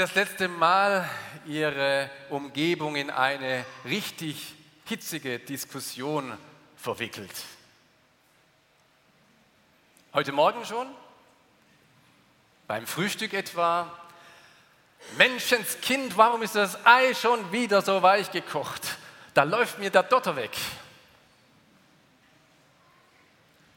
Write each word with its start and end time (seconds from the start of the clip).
Das 0.00 0.14
letzte 0.14 0.48
Mal 0.48 1.06
Ihre 1.44 2.08
Umgebung 2.30 2.96
in 2.96 3.10
eine 3.10 3.66
richtig 3.84 4.54
hitzige 4.86 5.38
Diskussion 5.38 6.38
verwickelt? 6.74 7.44
Heute 10.14 10.32
Morgen 10.32 10.64
schon? 10.64 10.86
Beim 12.66 12.86
Frühstück 12.86 13.34
etwa? 13.34 13.92
Menschenskind, 15.18 16.16
warum 16.16 16.40
ist 16.40 16.54
das 16.54 16.78
Ei 16.86 17.12
schon 17.12 17.52
wieder 17.52 17.82
so 17.82 18.00
weich 18.00 18.30
gekocht? 18.30 18.96
Da 19.34 19.42
läuft 19.42 19.78
mir 19.80 19.90
der 19.90 20.04
Dotter 20.04 20.34
weg. 20.34 20.56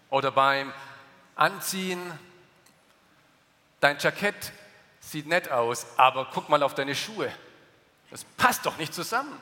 Oder 0.10 0.32
beim 0.32 0.72
Anziehen, 1.36 2.00
dein 3.82 3.98
Jackett 4.00 4.54
sieht 5.10 5.28
nett 5.28 5.52
aus, 5.52 5.86
aber 5.98 6.30
guck 6.34 6.50
mal 6.50 6.64
auf 6.64 6.74
deine 6.76 6.96
Schuhe. 6.96 7.32
Das 8.10 8.24
passt 8.38 8.66
doch 8.66 8.78
nicht 8.78 8.94
zusammen. 8.94 9.40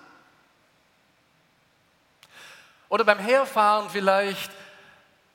Oder 2.89 3.05
beim 3.05 3.19
Herfahren 3.19 3.89
vielleicht, 3.89 4.51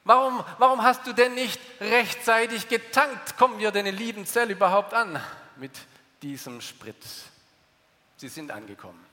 warum, 0.04 0.44
warum 0.58 0.82
hast 0.82 1.06
du 1.06 1.12
denn 1.12 1.34
nicht 1.34 1.60
rechtzeitig 1.80 2.68
getankt? 2.68 3.36
Kommen 3.38 3.58
wir 3.58 3.70
denn 3.70 3.86
in 3.86 3.96
Liebenzell 3.96 4.50
überhaupt 4.50 4.92
an 4.92 5.22
mit 5.56 5.72
diesem 6.22 6.60
Sprit? 6.60 6.96
Sie 8.18 8.28
sind 8.28 8.50
angekommen. 8.50 9.04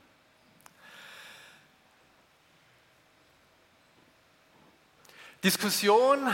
Diskussionen 5.44 6.34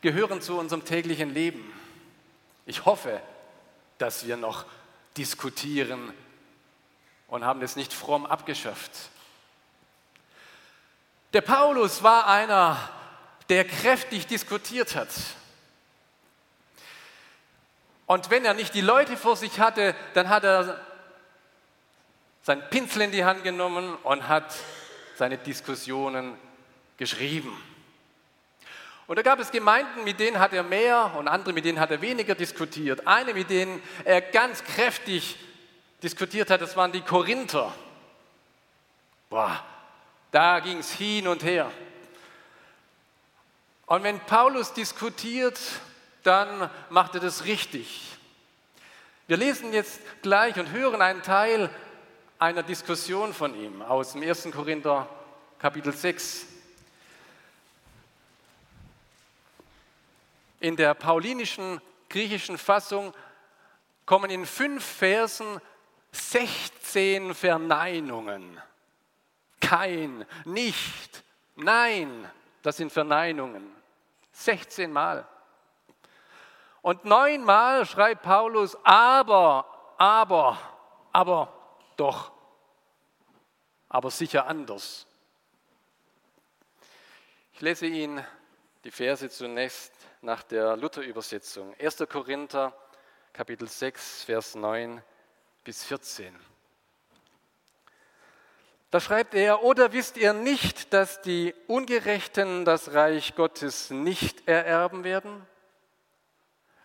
gehören 0.00 0.40
zu 0.40 0.58
unserem 0.58 0.84
täglichen 0.84 1.32
Leben. 1.32 1.72
Ich 2.64 2.84
hoffe, 2.84 3.20
dass 3.98 4.26
wir 4.26 4.36
noch 4.36 4.64
diskutieren 5.16 6.12
und 7.28 7.44
haben 7.44 7.62
es 7.62 7.76
nicht 7.76 7.92
fromm 7.92 8.26
abgeschafft. 8.26 8.92
Der 11.32 11.40
Paulus 11.40 12.02
war 12.02 12.26
einer, 12.26 12.78
der 13.48 13.64
kräftig 13.64 14.26
diskutiert 14.26 14.94
hat. 14.94 15.10
Und 18.06 18.30
wenn 18.30 18.44
er 18.44 18.54
nicht 18.54 18.74
die 18.74 18.80
Leute 18.80 19.16
vor 19.16 19.36
sich 19.36 19.58
hatte, 19.58 19.94
dann 20.14 20.28
hat 20.28 20.44
er 20.44 20.80
seinen 22.42 22.62
Pinsel 22.70 23.02
in 23.02 23.10
die 23.10 23.24
Hand 23.24 23.42
genommen 23.42 23.96
und 23.96 24.28
hat 24.28 24.54
seine 25.16 25.36
Diskussionen 25.36 26.38
geschrieben. 26.96 27.52
Und 29.06 29.16
da 29.16 29.22
gab 29.22 29.38
es 29.38 29.52
Gemeinden, 29.52 30.02
mit 30.02 30.18
denen 30.18 30.40
hat 30.40 30.52
er 30.52 30.64
mehr 30.64 31.12
und 31.16 31.28
andere, 31.28 31.52
mit 31.52 31.64
denen 31.64 31.78
hat 31.78 31.90
er 31.92 32.00
weniger 32.00 32.34
diskutiert. 32.34 33.06
Eine, 33.06 33.34
mit 33.34 33.50
denen 33.50 33.80
er 34.04 34.20
ganz 34.20 34.64
kräftig 34.64 35.38
diskutiert 36.02 36.50
hat, 36.50 36.60
das 36.60 36.76
waren 36.76 36.90
die 36.90 37.02
Korinther. 37.02 37.72
Boah, 39.30 39.64
da 40.32 40.58
ging 40.60 40.78
es 40.78 40.92
hin 40.92 41.28
und 41.28 41.44
her. 41.44 41.70
Und 43.86 44.02
wenn 44.02 44.18
Paulus 44.20 44.72
diskutiert, 44.72 45.60
dann 46.24 46.68
macht 46.90 47.14
er 47.14 47.20
das 47.20 47.44
richtig. 47.44 48.16
Wir 49.28 49.36
lesen 49.36 49.72
jetzt 49.72 50.00
gleich 50.22 50.58
und 50.58 50.72
hören 50.72 51.00
einen 51.00 51.22
Teil 51.22 51.70
einer 52.38 52.64
Diskussion 52.64 53.32
von 53.32 53.54
ihm 53.54 53.82
aus 53.82 54.12
dem 54.12 54.22
1. 54.22 54.48
Korinther 54.52 55.08
Kapitel 55.58 55.92
6. 55.92 56.46
In 60.60 60.76
der 60.76 60.94
paulinischen 60.94 61.80
griechischen 62.08 62.58
Fassung 62.58 63.12
kommen 64.04 64.30
in 64.30 64.46
fünf 64.46 64.84
Versen 64.84 65.60
16 66.12 67.34
Verneinungen. 67.34 68.60
Kein, 69.60 70.24
nicht, 70.44 71.24
nein, 71.56 72.30
das 72.62 72.76
sind 72.76 72.92
Verneinungen. 72.92 73.74
16 74.32 74.92
Mal. 74.92 75.26
Und 76.82 77.04
neunmal 77.04 77.84
schreibt 77.84 78.22
Paulus, 78.22 78.76
aber, 78.84 79.66
aber, 79.98 80.58
aber, 81.12 81.52
doch, 81.96 82.30
aber 83.88 84.10
sicher 84.10 84.46
anders. 84.46 85.06
Ich 87.54 87.60
lese 87.60 87.86
Ihnen 87.86 88.24
die 88.84 88.90
Verse 88.90 89.28
zunächst 89.30 89.95
nach 90.26 90.42
der 90.42 90.76
Luther-Übersetzung. 90.76 91.72
1. 91.78 92.04
Korinther, 92.08 92.76
Kapitel 93.32 93.68
6, 93.68 94.24
Vers 94.24 94.56
9 94.56 95.00
bis 95.62 95.84
14. 95.84 96.36
Da 98.90 98.98
schreibt 98.98 99.34
er, 99.34 99.62
oder 99.62 99.92
wisst 99.92 100.16
ihr 100.16 100.32
nicht, 100.32 100.92
dass 100.92 101.22
die 101.22 101.54
Ungerechten 101.68 102.64
das 102.64 102.92
Reich 102.92 103.36
Gottes 103.36 103.90
nicht 103.90 104.48
ererben 104.48 105.04
werden? 105.04 105.46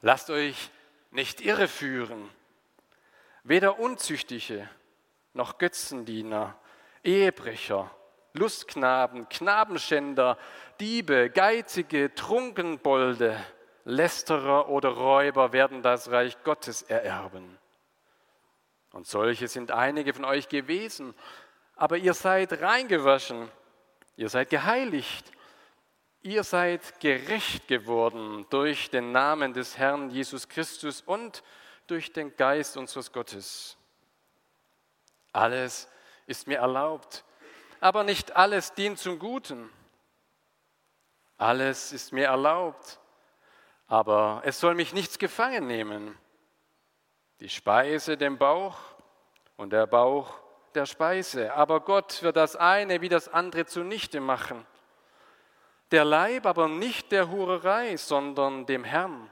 Lasst 0.02 0.30
euch 0.30 0.70
nicht 1.10 1.42
irreführen. 1.42 2.30
Weder 3.42 3.80
Unzüchtige 3.80 4.70
noch 5.34 5.58
Götzendiener, 5.58 6.56
Ehebrecher, 7.04 7.90
Lustknaben, 8.34 9.28
Knabenschänder, 9.30 10.38
Diebe, 10.80 11.30
Geizige, 11.30 12.14
Trunkenbolde, 12.16 13.38
Lästerer 13.84 14.70
oder 14.70 14.90
Räuber 14.90 15.54
werden 15.54 15.82
das 15.82 16.12
Reich 16.12 16.42
Gottes 16.44 16.84
ererben. 16.84 17.58
Und 18.92 19.08
solche 19.08 19.48
sind 19.48 19.72
einige 19.72 20.14
von 20.14 20.26
euch 20.26 20.50
gewesen, 20.50 21.14
aber 21.76 21.98
ihr 21.98 22.14
seid 22.14 22.62
reingewaschen, 22.62 23.50
ihr 24.18 24.30
seid 24.30 24.50
geheiligt, 24.50 25.32
ihr 26.22 26.44
seid 26.44 27.00
gerecht 27.00 27.68
geworden 27.68 28.46
durch 28.50 28.90
den 28.90 29.12
Namen 29.12 29.54
des 29.54 29.78
Herrn 29.78 30.10
Jesus 30.10 30.48
Christus 30.48 31.02
und 31.02 31.44
durch 31.88 32.14
den 32.14 32.36
Geist 32.36 32.78
unseres 32.78 33.12
Gottes. 33.12 33.78
Alles 35.32 35.90
ist 36.28 36.48
mir 36.48 36.58
erlaubt, 36.60 37.24
aber 37.82 38.04
nicht 38.04 38.38
alles 38.38 38.74
dient 38.74 39.00
zum 39.00 39.20
Guten. 39.20 39.70
Alles 41.38 41.92
ist 41.92 42.14
mir 42.14 42.28
erlaubt, 42.28 43.00
aber 43.88 44.42
es 44.46 44.60
soll 44.60 44.76
mich 44.76 44.94
nichts 44.94 45.18
gefangen 45.18 45.68
nehmen. 45.68 46.18
Die 47.40 47.50
Speise 47.50 48.16
dem 48.16 48.38
Bauch 48.38 48.78
und 49.58 49.74
der 49.74 49.88
Bauch 49.88 50.40
der 50.76 50.86
Speise. 50.86 51.54
Aber 51.54 51.82
Gott 51.82 52.22
wird 52.22 52.38
das 52.38 52.56
eine 52.56 53.02
wie 53.02 53.10
das 53.10 53.28
andere 53.28 53.66
zunichte 53.66 54.22
machen. 54.22 54.66
Der 55.90 56.06
Leib 56.06 56.46
aber 56.46 56.68
nicht 56.68 57.12
der 57.12 57.30
Hurerei, 57.30 57.98
sondern 57.98 58.68
dem 58.68 58.84
Herrn 58.84 59.30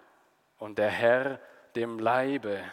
und 0.57 0.79
der 0.79 0.89
Herr 0.89 1.39
dem 1.75 1.99
Leibe. 1.99 2.63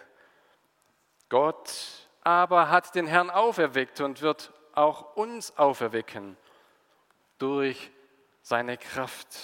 Gott 1.29 2.09
aber 2.23 2.71
hat 2.71 2.95
den 2.95 3.07
Herrn 3.07 3.31
auferweckt 3.31 4.01
und 4.01 4.23
wird 4.23 4.53
auch 4.77 5.17
uns 5.17 5.57
auferwecken 5.57 6.37
durch 7.39 7.91
seine 8.43 8.77
Kraft. 8.77 9.37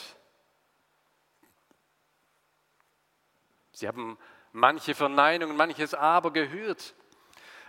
Sie 3.73 3.88
haben 3.88 4.19
manche 4.52 4.94
Verneinungen, 4.94 5.56
manches 5.56 5.94
Aber 5.94 6.32
gehört, 6.32 6.94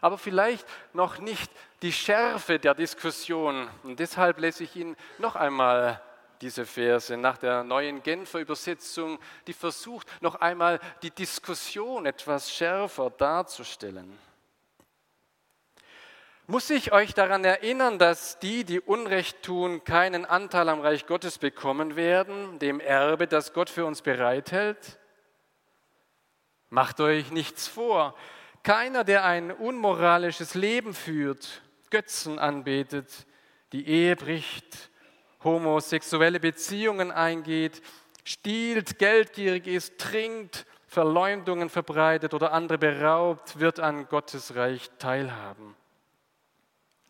aber 0.01 0.17
vielleicht 0.17 0.67
noch 0.93 1.17
nicht 1.17 1.49
die 1.81 1.93
Schärfe 1.93 2.59
der 2.59 2.75
Diskussion. 2.75 3.69
Und 3.83 3.99
deshalb 3.99 4.39
lese 4.39 4.65
ich 4.65 4.75
Ihnen 4.75 4.97
noch 5.17 5.35
einmal 5.35 6.01
diese 6.41 6.65
Verse 6.65 7.15
nach 7.15 7.37
der 7.37 7.63
neuen 7.63 8.03
Genfer 8.03 8.39
Übersetzung, 8.39 9.17
die 9.47 9.53
versucht, 9.53 10.07
noch 10.21 10.35
einmal 10.35 10.79
die 11.01 11.11
Diskussion 11.11 12.05
etwas 12.05 12.53
schärfer 12.53 13.09
darzustellen. 13.09 14.19
Muss 16.45 16.69
ich 16.69 16.91
euch 16.91 17.13
daran 17.13 17.45
erinnern, 17.45 17.99
dass 17.99 18.37
die, 18.39 18.65
die 18.65 18.81
Unrecht 18.81 19.43
tun, 19.43 19.85
keinen 19.85 20.25
Anteil 20.25 20.67
am 20.67 20.81
Reich 20.81 21.05
Gottes 21.05 21.37
bekommen 21.37 21.95
werden, 21.95 22.59
dem 22.59 22.81
Erbe, 22.81 23.27
das 23.27 23.53
Gott 23.53 23.69
für 23.69 23.85
uns 23.85 24.01
bereithält? 24.01 24.99
Macht 26.69 26.99
euch 26.99 27.31
nichts 27.31 27.69
vor. 27.69 28.13
Keiner, 28.61 29.05
der 29.05 29.23
ein 29.23 29.51
unmoralisches 29.51 30.53
Leben 30.53 30.93
führt, 30.93 31.61
Götzen 31.89 32.39
anbetet, 32.39 33.25
die 33.71 33.87
Ehe 33.87 34.17
bricht, 34.17 34.89
homosexuelle 35.45 36.41
Beziehungen 36.41 37.11
eingeht, 37.11 37.81
stiehlt, 38.25 38.99
geldgierig 38.99 39.65
ist, 39.65 39.97
trinkt, 39.97 40.65
Verleumdungen 40.87 41.69
verbreitet 41.69 42.33
oder 42.33 42.51
andere 42.51 42.77
beraubt, 42.77 43.61
wird 43.61 43.79
an 43.79 44.09
Gottes 44.09 44.55
Reich 44.55 44.89
teilhaben. 44.99 45.75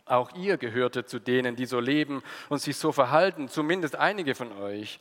Auch 0.06 0.34
ihr 0.36 0.58
gehörte 0.58 1.06
zu 1.06 1.20
denen, 1.20 1.56
die 1.56 1.66
so 1.66 1.80
leben 1.80 2.22
und 2.50 2.60
sich 2.60 2.76
so 2.78 2.92
verhalten, 2.92 3.48
zumindest 3.48 3.96
einige 3.96 4.36
von 4.36 4.52
euch. 4.52 5.00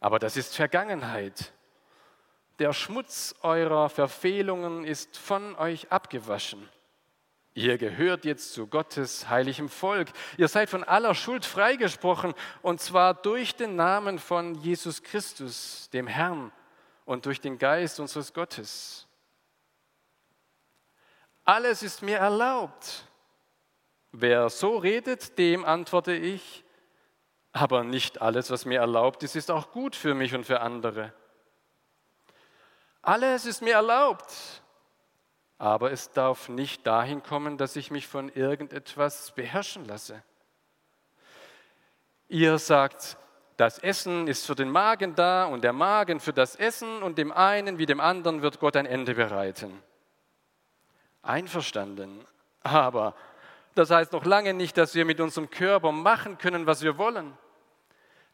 Aber 0.00 0.18
das 0.18 0.36
ist 0.36 0.56
Vergangenheit. 0.56 1.52
Der 2.58 2.72
Schmutz 2.72 3.34
eurer 3.42 3.88
Verfehlungen 3.88 4.84
ist 4.84 5.16
von 5.16 5.54
euch 5.56 5.92
abgewaschen. 5.92 6.68
Ihr 7.54 7.76
gehört 7.76 8.24
jetzt 8.24 8.52
zu 8.52 8.68
Gottes 8.68 9.28
heiligem 9.28 9.68
Volk. 9.68 10.08
Ihr 10.36 10.48
seid 10.48 10.70
von 10.70 10.84
aller 10.84 11.14
Schuld 11.14 11.44
freigesprochen, 11.44 12.34
und 12.62 12.80
zwar 12.80 13.14
durch 13.14 13.56
den 13.56 13.74
Namen 13.74 14.18
von 14.18 14.54
Jesus 14.54 15.02
Christus, 15.02 15.90
dem 15.92 16.06
Herrn, 16.06 16.52
und 17.04 17.26
durch 17.26 17.40
den 17.40 17.58
Geist 17.58 17.98
unseres 18.00 18.32
Gottes. 18.32 19.08
Alles 21.44 21.82
ist 21.82 22.02
mir 22.02 22.18
erlaubt. 22.18 23.07
Wer 24.12 24.48
so 24.48 24.76
redet, 24.78 25.38
dem 25.38 25.64
antworte 25.64 26.12
ich, 26.12 26.64
aber 27.52 27.84
nicht 27.84 28.20
alles, 28.20 28.50
was 28.50 28.64
mir 28.64 28.80
erlaubt 28.80 29.22
ist, 29.22 29.36
ist 29.36 29.50
auch 29.50 29.70
gut 29.70 29.96
für 29.96 30.14
mich 30.14 30.34
und 30.34 30.44
für 30.44 30.60
andere. 30.60 31.12
Alles 33.02 33.46
ist 33.46 33.62
mir 33.62 33.74
erlaubt, 33.74 34.62
aber 35.58 35.92
es 35.92 36.12
darf 36.12 36.48
nicht 36.48 36.86
dahin 36.86 37.22
kommen, 37.22 37.58
dass 37.58 37.76
ich 37.76 37.90
mich 37.90 38.06
von 38.06 38.28
irgendetwas 38.28 39.32
beherrschen 39.32 39.84
lasse. 39.84 40.22
Ihr 42.28 42.58
sagt, 42.58 43.16
das 43.56 43.78
Essen 43.78 44.28
ist 44.28 44.46
für 44.46 44.54
den 44.54 44.70
Magen 44.70 45.14
da 45.16 45.46
und 45.46 45.64
der 45.64 45.72
Magen 45.72 46.20
für 46.20 46.32
das 46.32 46.54
Essen 46.54 47.02
und 47.02 47.18
dem 47.18 47.32
einen 47.32 47.78
wie 47.78 47.86
dem 47.86 47.98
anderen 47.98 48.40
wird 48.40 48.60
Gott 48.60 48.76
ein 48.76 48.86
Ende 48.86 49.14
bereiten. 49.14 49.82
Einverstanden. 51.22 52.24
Aber 52.62 53.14
das 53.74 53.90
heißt 53.90 54.12
noch 54.12 54.24
lange 54.24 54.54
nicht, 54.54 54.76
dass 54.76 54.94
wir 54.94 55.04
mit 55.04 55.20
unserem 55.20 55.50
Körper 55.50 55.92
machen 55.92 56.38
können, 56.38 56.66
was 56.66 56.82
wir 56.82 56.98
wollen. 56.98 57.36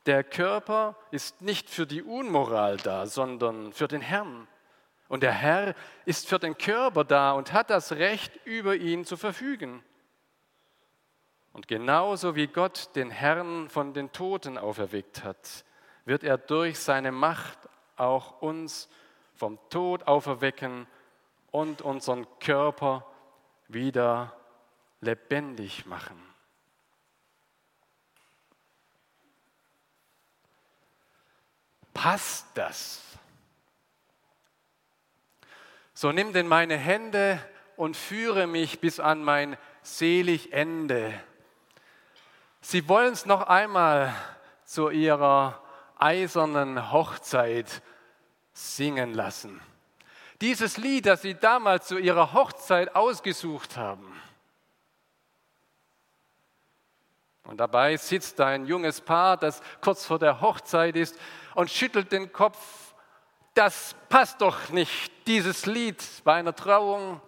Der 0.07 0.23
Körper 0.23 0.97
ist 1.11 1.41
nicht 1.41 1.71
für 1.71 1.87
die 1.87 2.03
Unmoral 2.03 2.77
da, 2.77 3.07
sondern 3.07 3.73
für 3.73 3.89
den 3.89 4.03
Herrn. 4.03 4.47
Und 5.09 5.23
der 5.23 5.33
Herr 5.33 5.75
ist 6.05 6.29
für 6.29 6.39
den 6.39 6.59
Körper 6.59 7.05
da 7.05 7.33
und 7.33 7.53
hat 7.53 7.71
das 7.71 7.93
Recht, 7.93 8.39
über 8.45 8.75
ihn 8.75 9.05
zu 9.05 9.17
verfügen. 9.17 9.83
Und 11.53 11.69
genauso 11.69 12.35
wie 12.35 12.49
Gott 12.49 12.91
den 12.97 13.11
Herrn 13.11 13.69
von 13.69 13.95
den 13.95 14.13
Toten 14.13 14.59
auferweckt 14.59 15.23
hat, 15.25 15.65
wird 16.05 16.25
er 16.25 16.37
durch 16.37 16.79
seine 16.79 17.13
Macht 17.13 17.59
auch 17.97 18.43
uns 18.43 18.89
vom 19.35 19.59
Tod 19.71 20.07
auferwecken 20.07 20.87
und 21.51 21.81
unseren 21.81 22.27
Körper 22.41 23.07
wieder 23.69 24.37
lebendig 25.05 25.87
machen. 25.87 26.21
Passt 31.93 32.47
das? 32.55 33.01
So 35.95 36.11
nimm 36.11 36.33
denn 36.33 36.49
meine 36.49 36.77
Hände 36.77 37.41
und 37.77 37.97
führe 37.97 38.47
mich 38.47 38.81
bis 38.81 38.99
an 38.99 39.23
mein 39.23 39.57
selig 39.83 40.53
Ende. 40.53 41.15
Sie 42.61 42.89
wollen 42.89 43.13
es 43.13 43.27
noch 43.27 43.43
einmal 43.43 44.15
zu 44.65 44.91
ihrer 44.91 45.63
eisernen 45.99 46.91
Hochzeit 46.91 47.83
singen 48.53 49.15
lassen. 49.15 49.61
Dieses 50.41 50.77
Lied, 50.77 51.07
das 51.07 51.23
sie 51.23 51.35
damals 51.35 51.87
zu 51.87 51.99
ihrer 51.99 52.33
Hochzeit 52.33 52.97
ausgesucht 52.97 53.77
haben. 53.77 54.21
Und 57.45 57.59
dabei 57.59 57.97
sitzt 57.97 58.41
ein 58.41 58.67
junges 58.67 59.01
Paar, 59.01 59.37
das 59.37 59.61
kurz 59.81 60.07
vor 60.07 60.19
der 60.19 60.41
Hochzeit 60.41 60.97
ist 60.97 61.19
und 61.55 61.71
schüttelt 61.71 62.11
den 62.11 62.33
Kopf 62.33 62.85
das 63.55 63.95
passt 64.09 64.41
doch 64.41 64.69
nicht, 64.71 65.13
dieses 65.27 65.65
Lied 65.67 66.05
bei 66.25 66.35
einer 66.35 66.55
Trauung. 66.55 67.21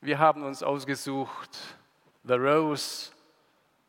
Wir 0.00 0.18
haben 0.18 0.42
uns 0.42 0.62
ausgesucht, 0.62 1.56
The 2.24 2.34
Rose 2.34 3.12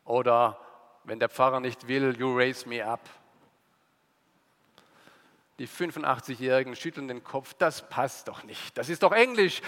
oder 0.04 0.58
wenn 1.04 1.18
der 1.18 1.28
Pfarrer 1.28 1.58
nicht 1.58 1.88
will, 1.88 2.16
You 2.16 2.36
Raise 2.36 2.68
Me 2.68 2.84
Up. 2.84 3.00
Die 5.58 5.68
85-Jährigen 5.68 6.76
schütteln 6.76 7.08
den 7.08 7.24
Kopf, 7.24 7.54
das 7.54 7.88
passt 7.88 8.28
doch 8.28 8.44
nicht. 8.44 8.78
Das 8.78 8.88
ist 8.88 9.02
doch 9.02 9.12
Englisch. 9.12 9.60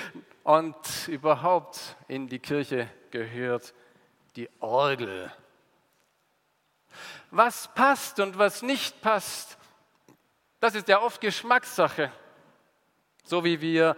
Und 0.44 0.77
überhaupt 1.09 1.97
in 2.09 2.29
die 2.29 2.38
Kirche 2.38 2.88
gehört 3.11 3.75
die 4.36 4.48
Orgel. 4.60 5.32
Was 7.31 7.72
passt 7.75 8.20
und 8.20 8.38
was 8.38 8.62
nicht 8.62 9.00
passt, 9.00 9.58
das 10.60 10.75
ist 10.75 10.88
ja 10.88 11.00
oft 11.00 11.20
Geschmackssache. 11.20 12.10
So 13.25 13.44
wie 13.44 13.60
wir 13.60 13.96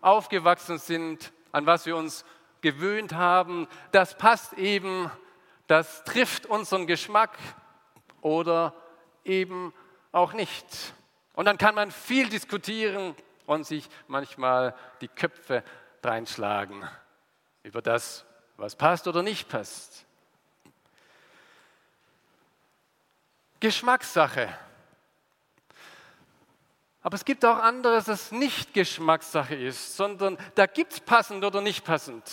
aufgewachsen 0.00 0.78
sind, 0.78 1.32
an 1.52 1.66
was 1.66 1.86
wir 1.86 1.96
uns 1.96 2.24
gewöhnt 2.60 3.14
haben, 3.14 3.68
das 3.92 4.16
passt 4.16 4.52
eben, 4.54 5.10
das 5.66 6.04
trifft 6.04 6.46
unseren 6.46 6.86
Geschmack 6.86 7.36
oder 8.20 8.74
eben 9.24 9.72
auch 10.12 10.32
nicht. 10.32 10.94
Und 11.34 11.44
dann 11.44 11.58
kann 11.58 11.74
man 11.74 11.90
viel 11.90 12.28
diskutieren 12.28 13.14
und 13.46 13.64
sich 13.64 13.88
manchmal 14.06 14.74
die 15.00 15.08
Köpfe 15.08 15.62
reinschlagen 16.02 16.88
über 17.62 17.82
das, 17.82 18.24
was 18.58 18.74
passt 18.74 19.06
oder 19.06 19.22
nicht 19.22 19.48
passt. 19.48 20.04
Geschmackssache. 23.60 24.48
Aber 27.00 27.14
es 27.14 27.24
gibt 27.24 27.44
auch 27.44 27.58
anderes, 27.58 28.04
das 28.04 28.32
nicht 28.32 28.74
Geschmackssache 28.74 29.54
ist, 29.54 29.96
sondern 29.96 30.36
da 30.56 30.66
gibt 30.66 30.92
es 30.92 31.00
passend 31.00 31.44
oder 31.44 31.60
nicht 31.60 31.84
passend. 31.84 32.24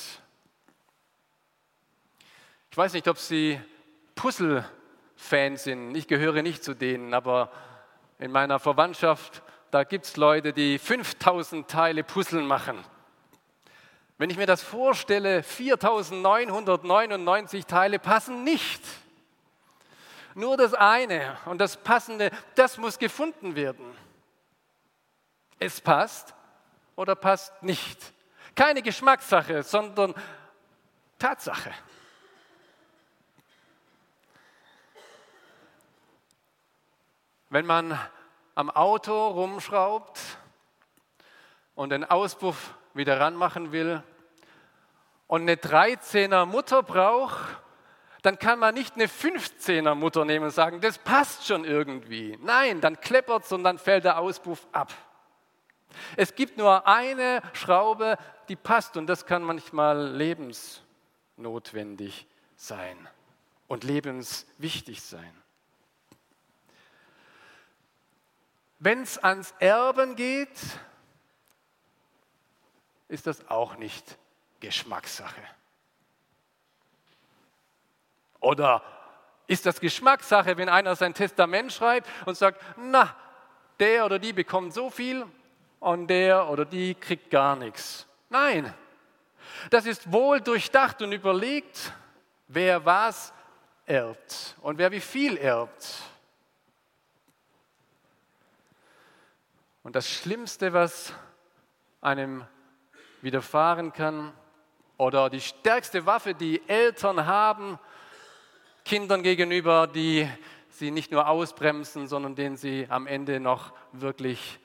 Ich 2.72 2.78
weiß 2.78 2.94
nicht, 2.94 3.08
ob 3.08 3.18
Sie 3.18 3.62
Puzzle-Fans 4.16 5.64
sind. 5.64 5.96
Ich 5.96 6.08
gehöre 6.08 6.42
nicht 6.42 6.64
zu 6.64 6.74
denen, 6.74 7.14
aber 7.14 7.52
in 8.18 8.32
meiner 8.32 8.60
Verwandtschaft, 8.60 9.44
da 9.72 9.84
gibt 9.84 10.06
es 10.06 10.18
Leute, 10.18 10.54
die 10.54 10.80
5000 10.80 11.70
Teile 11.70 12.04
Puzzle 12.04 12.42
machen. 12.42 12.84
Wenn 14.18 14.30
ich 14.30 14.38
mir 14.38 14.46
das 14.46 14.64
vorstelle, 14.64 15.44
4999 15.44 17.66
Teile 17.66 18.00
passen 18.00 18.46
nicht. 18.46 18.82
Nur 20.36 20.56
das 20.58 20.74
eine 20.74 21.38
und 21.46 21.60
das 21.60 21.78
Passende, 21.78 22.32
das 22.56 22.78
muss 22.78 22.98
gefunden 22.98 23.56
werden. 23.56 23.86
Es 25.60 25.80
passt 25.82 26.34
oder 26.96 27.16
passt 27.16 27.62
nicht. 27.62 28.14
Keine 28.56 28.82
Geschmackssache, 28.82 29.64
sondern 29.64 30.16
Tatsache. 31.20 31.74
Wenn 37.50 37.66
man 37.66 38.00
am 38.56 38.70
Auto 38.70 39.28
rumschraubt 39.28 40.20
und 41.76 41.90
den 41.90 42.06
Auspuff 42.06 42.74
wieder 42.96 43.20
ranmachen 43.20 43.72
will 43.72 44.04
und 45.28 45.42
eine 45.42 45.56
13er 45.56 46.46
Mutter 46.46 46.84
braucht, 46.84 47.40
dann 48.22 48.40
kann 48.40 48.58
man 48.58 48.74
nicht 48.74 48.96
eine 48.96 49.06
15er 49.06 49.94
Mutter 49.94 50.26
nehmen 50.26 50.46
und 50.46 50.52
sagen, 50.52 50.82
das 50.82 50.98
passt 50.98 51.46
schon 51.46 51.64
irgendwie. 51.64 52.40
Nein, 52.42 52.82
dann 52.82 53.00
kleppert 53.00 53.46
es 53.46 53.52
und 53.52 53.64
dann 53.64 53.78
fällt 53.78 54.06
der 54.06 54.18
Auspuff 54.18 54.66
ab. 54.72 54.92
Es 56.16 56.34
gibt 56.34 56.58
nur 56.58 56.88
eine 56.88 57.42
Schraube, 57.54 58.18
die 58.50 58.56
passt 58.56 58.98
und 58.98 59.06
das 59.08 59.26
kann 59.26 59.44
manchmal 59.44 60.16
lebensnotwendig 60.16 62.26
sein 62.56 63.08
und 63.68 63.84
lebenswichtig 63.84 65.04
sein. 65.04 65.34
Wenn 68.80 69.04
es 69.04 69.18
ans 69.18 69.54
Erben 69.60 70.16
geht, 70.16 70.50
ist 73.08 73.28
das 73.28 73.48
auch 73.50 73.78
nicht 73.78 74.18
Geschmackssache. 74.60 75.42
Oder 78.40 78.82
ist 79.48 79.66
das 79.66 79.80
Geschmackssache, 79.80 80.58
wenn 80.58 80.70
einer 80.70 80.96
sein 80.96 81.14
Testament 81.14 81.72
schreibt 81.72 82.10
und 82.26 82.36
sagt, 82.38 82.62
na, 82.78 83.16
der 83.80 84.06
oder 84.06 84.20
die 84.20 84.34
bekommt 84.34 84.74
so 84.74 84.90
viel 84.90 85.26
und 85.80 86.08
der 86.08 86.50
oder 86.50 86.66
die 86.66 86.96
kriegt 86.96 87.30
gar 87.30 87.56
nichts. 87.56 88.08
Nein, 88.30 88.74
das 89.70 89.86
ist 89.86 90.12
wohl 90.12 90.42
durchdacht 90.42 91.02
und 91.02 91.12
überlegt, 91.12 91.94
wer 92.48 92.86
was 92.86 93.34
erbt 93.86 94.56
und 94.62 94.78
wer 94.78 94.92
wie 94.92 95.00
viel 95.00 95.38
erbt. 95.38 96.02
Und 99.84 99.96
das 99.96 100.10
Schlimmste, 100.10 100.74
was 100.74 101.14
einem 102.02 102.46
widerfahren 103.26 103.92
kann, 103.92 104.32
oder 104.98 105.30
die 105.30 105.42
stärkste 105.42 106.06
Waffe, 106.06 106.34
die 106.34 106.62
Eltern 106.70 107.26
haben, 107.26 107.78
Kindern 108.86 109.24
gegenüber, 109.24 109.88
die 109.88 110.30
sie 110.70 110.92
nicht 110.92 111.12
nur 111.12 111.28
ausbremsen, 111.28 112.08
sondern 112.08 112.36
denen 112.36 112.56
sie 112.56 112.88
am 112.90 113.08
Ende 113.08 113.40
noch 113.40 113.74
wirklich 113.92 114.60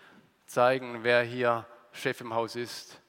zeigen, 0.47 1.03
wer 1.03 1.23
hier 1.23 1.67
Chef 1.93 2.21
im 2.21 2.35
Haus 2.35 2.55
ist, 2.55 3.01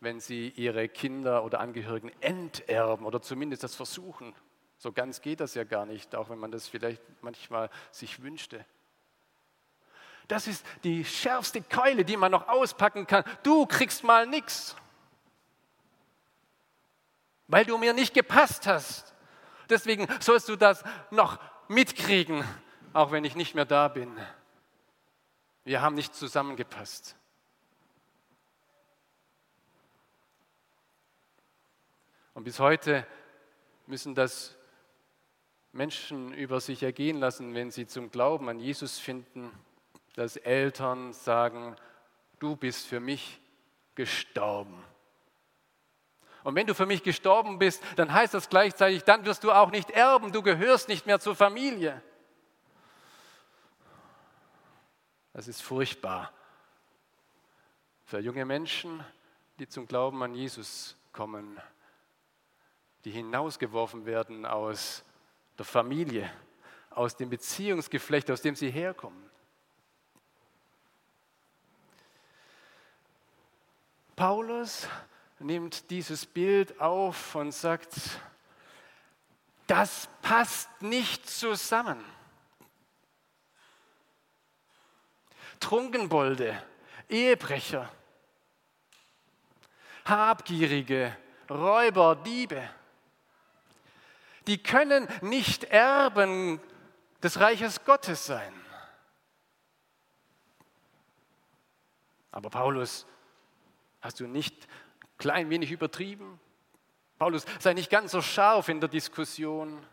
wenn 0.00 0.20
sie 0.20 0.48
ihre 0.50 0.88
Kinder 0.88 1.44
oder 1.44 1.60
Angehörigen 1.60 2.10
enterben 2.20 3.04
oder 3.04 3.20
zumindest 3.20 3.62
das 3.62 3.74
versuchen. 3.74 4.34
So 4.78 4.92
ganz 4.92 5.20
geht 5.20 5.40
das 5.40 5.54
ja 5.54 5.64
gar 5.64 5.86
nicht, 5.86 6.14
auch 6.14 6.30
wenn 6.30 6.38
man 6.38 6.50
das 6.50 6.68
vielleicht 6.68 7.02
manchmal 7.22 7.68
sich 7.90 8.22
wünschte. 8.22 8.64
Das 10.28 10.46
ist 10.46 10.64
die 10.84 11.04
schärfste 11.04 11.60
Keule, 11.62 12.04
die 12.04 12.16
man 12.16 12.32
noch 12.32 12.48
auspacken 12.48 13.06
kann. 13.06 13.24
Du 13.42 13.66
kriegst 13.66 14.04
mal 14.04 14.26
nichts, 14.26 14.76
weil 17.54 17.64
du 17.64 17.78
mir 17.78 17.92
nicht 17.92 18.14
gepasst 18.14 18.66
hast. 18.66 19.14
Deswegen 19.70 20.08
sollst 20.18 20.48
du 20.48 20.56
das 20.56 20.82
noch 21.12 21.38
mitkriegen, 21.68 22.42
auch 22.92 23.12
wenn 23.12 23.22
ich 23.22 23.36
nicht 23.36 23.54
mehr 23.54 23.64
da 23.64 23.86
bin. 23.86 24.10
Wir 25.62 25.80
haben 25.80 25.94
nicht 25.94 26.16
zusammengepasst. 26.16 27.14
Und 32.32 32.42
bis 32.42 32.58
heute 32.58 33.06
müssen 33.86 34.16
das 34.16 34.56
Menschen 35.70 36.34
über 36.34 36.60
sich 36.60 36.82
ergehen 36.82 37.20
lassen, 37.20 37.54
wenn 37.54 37.70
sie 37.70 37.86
zum 37.86 38.10
Glauben 38.10 38.48
an 38.48 38.58
Jesus 38.58 38.98
finden, 38.98 39.52
dass 40.16 40.34
Eltern 40.34 41.12
sagen, 41.12 41.76
du 42.40 42.56
bist 42.56 42.88
für 42.88 42.98
mich 42.98 43.40
gestorben. 43.94 44.82
Und 46.44 46.54
wenn 46.54 46.66
du 46.66 46.74
für 46.74 46.86
mich 46.86 47.02
gestorben 47.02 47.58
bist, 47.58 47.82
dann 47.96 48.12
heißt 48.12 48.34
das 48.34 48.50
gleichzeitig, 48.50 49.02
dann 49.02 49.24
wirst 49.24 49.44
du 49.44 49.50
auch 49.50 49.70
nicht 49.70 49.90
erben, 49.90 50.30
du 50.30 50.42
gehörst 50.42 50.88
nicht 50.88 51.06
mehr 51.06 51.18
zur 51.18 51.34
Familie. 51.34 52.00
Das 55.32 55.48
ist 55.48 55.62
furchtbar 55.62 56.32
für 58.04 58.20
junge 58.20 58.44
Menschen, 58.44 59.02
die 59.58 59.66
zum 59.66 59.86
Glauben 59.86 60.22
an 60.22 60.34
Jesus 60.34 60.96
kommen, 61.12 61.58
die 63.04 63.10
hinausgeworfen 63.10 64.04
werden 64.04 64.44
aus 64.44 65.02
der 65.56 65.64
Familie, 65.64 66.30
aus 66.90 67.16
dem 67.16 67.30
Beziehungsgeflecht, 67.30 68.30
aus 68.30 68.42
dem 68.42 68.54
sie 68.54 68.70
herkommen. 68.70 69.30
Paulus 74.14 74.86
nimmt 75.38 75.90
dieses 75.90 76.26
Bild 76.26 76.80
auf 76.80 77.34
und 77.34 77.52
sagt, 77.52 77.94
das 79.66 80.08
passt 80.22 80.82
nicht 80.82 81.28
zusammen. 81.28 82.04
Trunkenbolde, 85.60 86.62
Ehebrecher, 87.08 87.90
Habgierige, 90.04 91.16
Räuber, 91.48 92.16
Diebe, 92.16 92.68
die 94.46 94.62
können 94.62 95.08
nicht 95.22 95.64
Erben 95.64 96.60
des 97.22 97.40
Reiches 97.40 97.84
Gottes 97.84 98.26
sein. 98.26 98.52
Aber 102.30 102.50
Paulus, 102.50 103.06
hast 104.02 104.20
du 104.20 104.26
nicht 104.26 104.68
klein 105.18 105.50
wenig 105.50 105.70
übertrieben? 105.70 106.38
Paulus, 107.18 107.44
sei 107.60 107.74
nicht 107.74 107.90
ganz 107.90 108.12
so 108.12 108.20
scharf 108.20 108.68
in 108.68 108.80
der 108.80 108.88
Diskussion. 108.88 109.84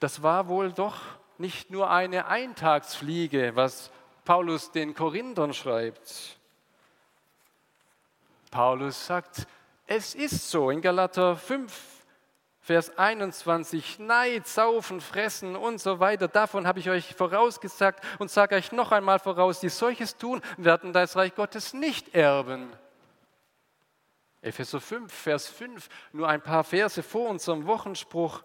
Das 0.00 0.22
war 0.22 0.48
wohl 0.48 0.72
doch 0.72 1.00
nicht 1.38 1.70
nur 1.70 1.90
eine 1.90 2.26
Eintagsfliege, 2.26 3.56
was 3.56 3.90
Paulus 4.24 4.70
den 4.70 4.94
Korinthern 4.94 5.54
schreibt. 5.54 6.38
Paulus 8.50 9.06
sagt, 9.06 9.46
es 9.86 10.14
ist 10.14 10.50
so 10.50 10.70
in 10.70 10.80
Galater 10.80 11.36
5, 11.36 11.93
Vers 12.64 12.96
21, 12.96 13.98
Neid, 13.98 14.48
Saufen, 14.48 15.02
Fressen 15.02 15.54
und 15.54 15.82
so 15.82 16.00
weiter, 16.00 16.28
davon 16.28 16.66
habe 16.66 16.78
ich 16.80 16.88
euch 16.88 17.14
vorausgesagt 17.14 18.02
und 18.18 18.30
sage 18.30 18.54
euch 18.54 18.72
noch 18.72 18.90
einmal 18.90 19.18
voraus, 19.18 19.60
die 19.60 19.68
solches 19.68 20.16
tun, 20.16 20.40
werden 20.56 20.94
das 20.94 21.14
Reich 21.14 21.34
Gottes 21.34 21.74
nicht 21.74 22.14
erben. 22.14 22.72
Epheser 24.40 24.80
5, 24.80 25.12
Vers 25.12 25.46
5, 25.48 25.90
nur 26.14 26.26
ein 26.26 26.40
paar 26.40 26.64
Verse 26.64 27.02
vor 27.02 27.28
unserem 27.28 27.66
Wochenspruch. 27.66 28.42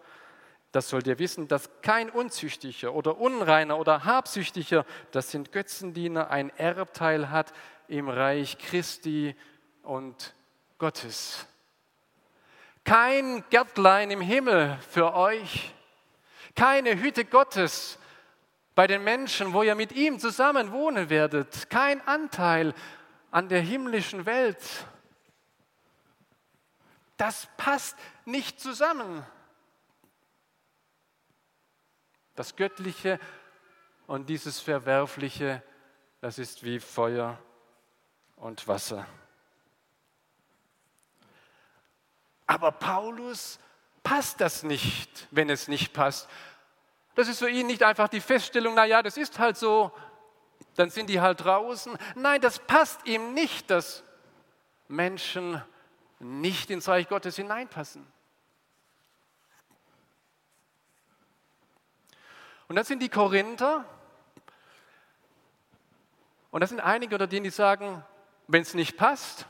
Das 0.73 0.89
sollt 0.89 1.07
ihr 1.07 1.17
wissen, 1.17 1.47
dass 1.47 1.69
kein 1.81 2.09
Unzüchtiger 2.09 2.93
oder 2.93 3.19
Unreiner 3.19 3.79
oder 3.79 4.03
Habsüchtiger, 4.03 4.85
das 5.11 5.31
sind 5.31 5.53
Götzendiener, 5.53 6.29
ein 6.29 6.49
Erbteil 6.57 7.31
hat 7.31 7.53
im 7.87 8.09
Reich 8.09 8.57
Christi 8.57 9.33
und 9.81 10.35
Gottes 10.77 11.48
kein 12.89 13.47
Gärtlein 13.51 14.09
im 14.09 14.19
Himmel 14.19 14.75
für 14.89 15.13
euch, 15.13 15.75
keine 16.55 16.99
Hütte 16.99 17.23
Gottes 17.23 17.99
bei 18.73 18.87
den 18.87 19.03
Menschen, 19.03 19.53
wo 19.53 19.61
ihr 19.61 19.75
mit 19.75 19.91
ihm 19.91 20.17
zusammen 20.17 20.71
wohnen 20.71 21.11
werdet, 21.11 21.69
kein 21.69 22.01
Anteil 22.07 22.73
an 23.29 23.47
der 23.47 23.61
himmlischen 23.61 24.25
Welt. 24.25 24.57
Das 27.15 27.47
passt 27.57 27.95
nicht 28.25 28.59
zusammen. 28.59 29.23
Das 32.33 32.55
Göttliche 32.55 33.19
und 34.07 34.29
dieses 34.29 34.59
Verwerfliche, 34.59 35.61
das 36.21 36.39
ist 36.39 36.63
wie 36.63 36.79
Feuer 36.79 37.37
und 38.35 38.67
Wasser. 38.67 39.05
Aber 42.49 42.71
Paulus 42.71 43.59
passt 44.01 44.41
das 44.41 44.63
nicht, 44.63 45.27
wenn 45.29 45.51
es 45.51 45.67
nicht 45.67 45.93
passt. 45.93 46.27
Das 47.13 47.27
ist 47.27 47.37
für 47.37 47.49
ihn 47.49 47.67
nicht 47.67 47.83
einfach 47.83 48.07
die 48.07 48.21
Feststellung, 48.21 48.73
naja, 48.73 49.03
das 49.03 49.17
ist 49.17 49.37
halt 49.37 49.55
so, 49.55 49.91
dann 50.73 50.89
sind 50.89 51.11
die 51.11 51.21
halt 51.21 51.43
draußen. 51.43 51.95
Nein, 52.15 52.41
das 52.41 52.57
passt 52.57 53.05
ihm 53.05 53.35
nicht, 53.35 53.69
dass 53.69 54.03
Menschen 54.87 55.61
nicht 56.17 56.71
ins 56.71 56.87
Reich 56.87 57.07
Gottes 57.07 57.35
hineinpassen. 57.35 58.03
Und 62.67 62.77
das 62.77 62.87
sind 62.87 63.03
die 63.03 63.09
Korinther. 63.09 63.85
Und 66.49 66.61
das 66.61 66.71
sind 66.71 66.79
einige 66.79 67.13
oder 67.13 67.27
denen, 67.27 67.43
die 67.43 67.51
sagen, 67.51 68.03
wenn 68.47 68.63
es 68.63 68.73
nicht 68.73 68.97
passt, 68.97 69.45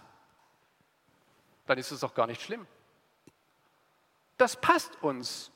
dann 1.65 1.77
ist 1.77 1.91
es 1.91 2.03
auch 2.03 2.13
gar 2.13 2.27
nicht 2.27 2.41
schlimm. 2.41 2.68
Das 4.39 4.55
passt 4.55 5.03
uns, 5.03 5.51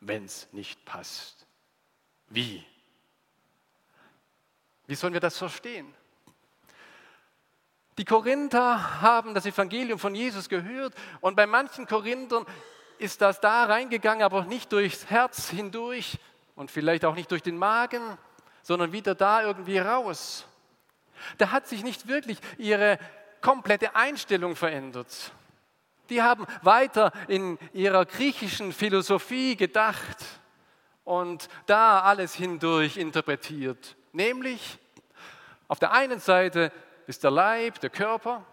wenn 0.00 0.24
es 0.24 0.48
nicht 0.52 0.84
passt. 0.84 1.46
Wie? 2.28 2.66
Wie 4.88 4.96
sollen 4.96 5.12
wir 5.12 5.20
das 5.20 5.38
verstehen? 5.38 5.94
Die 7.96 8.04
Korinther 8.04 9.00
haben 9.00 9.32
das 9.32 9.46
Evangelium 9.46 10.00
von 10.00 10.12
Jesus 10.16 10.48
gehört 10.48 10.92
und 11.20 11.36
bei 11.36 11.46
manchen 11.46 11.86
Korinthern 11.86 12.44
ist 12.98 13.20
das 13.20 13.40
da 13.40 13.64
reingegangen, 13.66 14.24
aber 14.24 14.44
nicht 14.44 14.72
durchs 14.72 15.08
Herz 15.08 15.48
hindurch 15.50 16.18
und 16.56 16.72
vielleicht 16.72 17.04
auch 17.04 17.14
nicht 17.14 17.30
durch 17.30 17.42
den 17.42 17.56
Magen, 17.56 18.18
sondern 18.62 18.90
wieder 18.90 19.14
da 19.14 19.42
irgendwie 19.42 19.78
raus. 19.78 20.46
Da 21.38 21.52
hat 21.52 21.68
sich 21.68 21.84
nicht 21.84 22.08
wirklich 22.08 22.38
ihre 22.58 22.98
komplette 23.40 23.94
Einstellung 23.94 24.56
verändert. 24.56 25.32
Die 26.10 26.22
haben 26.22 26.46
weiter 26.62 27.12
in 27.28 27.58
ihrer 27.72 28.04
griechischen 28.04 28.72
Philosophie 28.72 29.56
gedacht 29.56 30.24
und 31.04 31.48
da 31.66 32.00
alles 32.00 32.34
hindurch 32.34 32.96
interpretiert. 32.96 33.96
Nämlich, 34.12 34.78
auf 35.68 35.78
der 35.78 35.92
einen 35.92 36.20
Seite 36.20 36.72
ist 37.06 37.24
der 37.24 37.30
Leib, 37.30 37.80
der 37.80 37.90
Körper, 37.90 38.44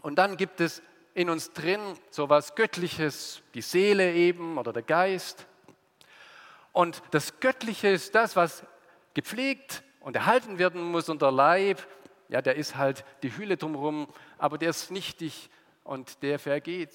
und 0.00 0.16
dann 0.16 0.36
gibt 0.36 0.60
es 0.60 0.82
in 1.14 1.30
uns 1.30 1.52
drin 1.52 1.80
so 2.10 2.24
etwas 2.24 2.54
Göttliches, 2.54 3.42
die 3.54 3.62
Seele 3.62 4.12
eben 4.14 4.58
oder 4.58 4.72
der 4.72 4.82
Geist. 4.82 5.46
Und 6.72 7.02
das 7.10 7.38
Göttliche 7.40 7.88
ist 7.88 8.14
das, 8.14 8.34
was 8.34 8.64
gepflegt 9.14 9.82
und 10.00 10.16
erhalten 10.16 10.58
werden 10.58 10.82
muss 10.82 11.08
und 11.08 11.22
der 11.22 11.30
Leib, 11.30 11.86
ja, 12.28 12.40
der 12.40 12.56
ist 12.56 12.76
halt 12.76 13.04
die 13.22 13.36
Hülle 13.36 13.56
drumherum, 13.56 14.08
aber 14.38 14.58
der 14.58 14.70
ist 14.70 14.90
nichtig 14.90 15.50
und 15.84 16.22
der 16.22 16.38
vergeht. 16.38 16.94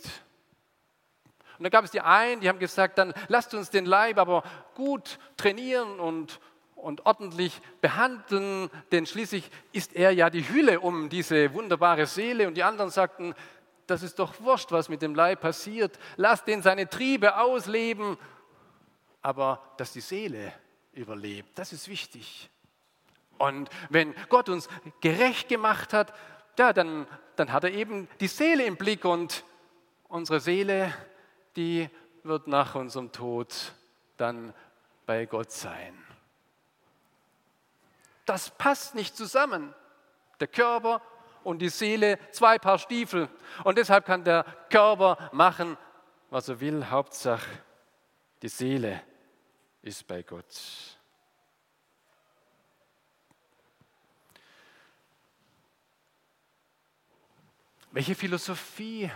Und 1.58 1.63
dann 1.63 1.72
gab 1.72 1.86
es 1.86 1.91
die 1.91 2.01
einen, 2.01 2.41
die 2.41 2.50
haben 2.50 2.60
gesagt, 2.60 2.98
dann 2.98 3.13
lasst 3.27 3.53
uns 3.53 3.70
den 3.70 3.86
Leib 3.86 4.17
aber 4.20 4.44
gut 4.75 5.17
trainieren 5.38 6.00
und, 6.00 6.39
und 6.75 7.06
ordentlich 7.06 7.60
behandeln, 7.82 8.70
denn 8.91 9.06
schließlich 9.08 9.50
ist 9.72 9.96
er 9.96 10.12
ja 10.12 10.29
die 10.29 10.48
Hülle 10.48 10.79
um 10.79 11.10
diese 11.10 11.53
wunderbare 11.53 12.06
Seele. 12.06 12.48
Und 12.48 12.56
die 12.56 12.63
anderen 12.63 12.91
sagten, 12.91 13.34
das 13.88 14.03
ist 14.03 14.20
doch 14.20 14.39
wurscht, 14.41 14.72
was 14.72 14.89
mit 14.89 15.01
dem 15.01 15.15
Leib 15.15 15.41
passiert. 15.41 15.98
Lasst 16.17 16.46
den 16.48 16.62
seine 16.62 16.88
Triebe 16.88 17.38
ausleben, 17.38 18.17
aber 19.22 19.62
dass 19.77 19.94
die 19.94 20.01
Seele 20.01 20.53
überlebt, 20.94 21.58
das 21.58 21.74
ist 21.74 21.88
wichtig. 21.88 22.50
Und 23.38 23.70
wenn 23.89 24.13
Gott 24.29 24.50
uns 24.50 24.67
gerecht 25.01 25.50
gemacht 25.50 25.94
hat, 25.94 26.13
ja, 26.57 26.73
dann, 26.73 27.07
dann 27.35 27.51
hat 27.51 27.63
er 27.63 27.71
eben 27.71 28.07
die 28.19 28.27
Seele 28.27 28.65
im 28.65 28.77
Blick 28.77 29.05
und 29.05 29.43
unsere 30.07 30.39
Seele, 30.39 30.93
die 31.55 31.89
wird 32.23 32.47
nach 32.47 32.75
unserem 32.75 33.11
Tod 33.11 33.73
dann 34.17 34.53
bei 35.05 35.25
Gott 35.25 35.51
sein. 35.51 35.97
Das 38.25 38.49
passt 38.49 38.95
nicht 38.95 39.15
zusammen. 39.15 39.73
Der 40.39 40.47
Körper 40.47 41.01
und 41.43 41.59
die 41.59 41.69
Seele, 41.69 42.19
zwei 42.31 42.59
Paar 42.59 42.77
Stiefel. 42.77 43.29
Und 43.63 43.77
deshalb 43.77 44.05
kann 44.05 44.23
der 44.23 44.43
Körper 44.69 45.29
machen, 45.31 45.77
was 46.29 46.49
er 46.49 46.59
will. 46.59 46.89
Hauptsache, 46.89 47.47
die 48.41 48.49
Seele 48.49 49.01
ist 49.81 50.05
bei 50.05 50.23
Gott. 50.23 50.96
Welche 57.91 58.15
Philosophie 58.15 59.10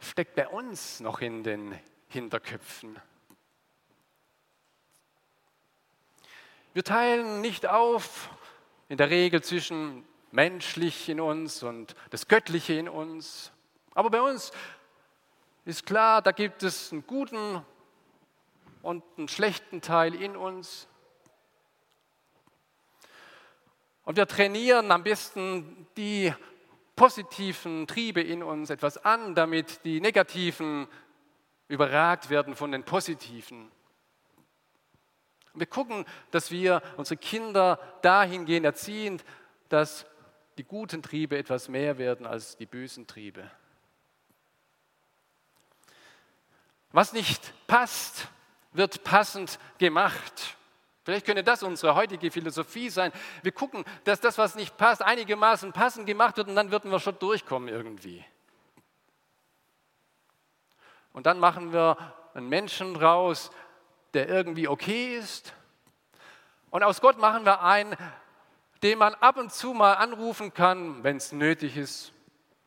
steckt 0.00 0.34
bei 0.34 0.48
uns 0.48 1.00
noch 1.00 1.20
in 1.20 1.44
den 1.44 1.78
Hinterköpfen? 2.08 2.98
Wir 6.72 6.84
teilen 6.84 7.42
nicht 7.42 7.66
auf 7.66 8.30
in 8.88 8.96
der 8.96 9.10
Regel 9.10 9.42
zwischen 9.42 10.04
menschlich 10.32 11.10
in 11.10 11.20
uns 11.20 11.62
und 11.62 11.94
das 12.10 12.28
Göttliche 12.28 12.72
in 12.72 12.88
uns. 12.88 13.52
Aber 13.94 14.08
bei 14.08 14.22
uns 14.22 14.52
ist 15.66 15.84
klar, 15.84 16.22
da 16.22 16.32
gibt 16.32 16.62
es 16.62 16.92
einen 16.92 17.06
guten 17.06 17.62
und 18.80 19.04
einen 19.18 19.28
schlechten 19.28 19.82
Teil 19.82 20.14
in 20.14 20.34
uns. 20.34 20.88
Und 24.04 24.16
wir 24.16 24.26
trainieren 24.26 24.90
am 24.92 25.02
besten 25.02 25.86
die 25.96 26.32
positiven 26.96 27.86
Triebe 27.86 28.22
in 28.22 28.42
uns 28.42 28.70
etwas 28.70 28.96
an, 28.98 29.34
damit 29.34 29.84
die 29.84 30.00
negativen 30.00 30.88
überragt 31.68 32.30
werden 32.30 32.56
von 32.56 32.72
den 32.72 32.84
positiven. 32.84 33.70
wir 35.54 35.66
gucken, 35.66 36.04
dass 36.30 36.50
wir 36.50 36.82
unsere 36.96 37.18
Kinder 37.18 37.78
dahingehend 38.02 38.66
erziehen, 38.66 39.22
dass 39.68 40.06
die 40.58 40.64
guten 40.64 41.02
Triebe 41.02 41.36
etwas 41.36 41.68
mehr 41.68 41.98
werden 41.98 42.26
als 42.26 42.56
die 42.56 42.66
bösen 42.66 43.06
Triebe. 43.06 43.50
Was 46.92 47.12
nicht 47.12 47.52
passt, 47.66 48.28
wird 48.72 49.04
passend 49.04 49.58
gemacht. 49.78 50.56
Vielleicht 51.06 51.24
könnte 51.24 51.44
das 51.44 51.62
unsere 51.62 51.94
heutige 51.94 52.32
Philosophie 52.32 52.90
sein. 52.90 53.12
Wir 53.40 53.52
gucken, 53.52 53.84
dass 54.02 54.20
das, 54.20 54.38
was 54.38 54.56
nicht 54.56 54.76
passt, 54.76 55.02
einigermaßen 55.02 55.72
passend 55.72 56.04
gemacht 56.04 56.36
wird 56.36 56.48
und 56.48 56.56
dann 56.56 56.72
würden 56.72 56.90
wir 56.90 56.98
schon 56.98 57.16
durchkommen 57.20 57.68
irgendwie. 57.68 58.24
Und 61.12 61.26
dann 61.26 61.38
machen 61.38 61.72
wir 61.72 61.96
einen 62.34 62.48
Menschen 62.48 62.96
raus, 62.96 63.52
der 64.14 64.28
irgendwie 64.28 64.66
okay 64.66 65.16
ist. 65.16 65.52
Und 66.70 66.82
aus 66.82 67.00
Gott 67.00 67.18
machen 67.18 67.44
wir 67.44 67.62
einen, 67.62 67.96
den 68.82 68.98
man 68.98 69.14
ab 69.14 69.36
und 69.36 69.52
zu 69.52 69.74
mal 69.74 69.92
anrufen 69.94 70.52
kann, 70.52 71.04
wenn 71.04 71.18
es 71.18 71.30
nötig 71.30 71.76
ist, 71.76 72.10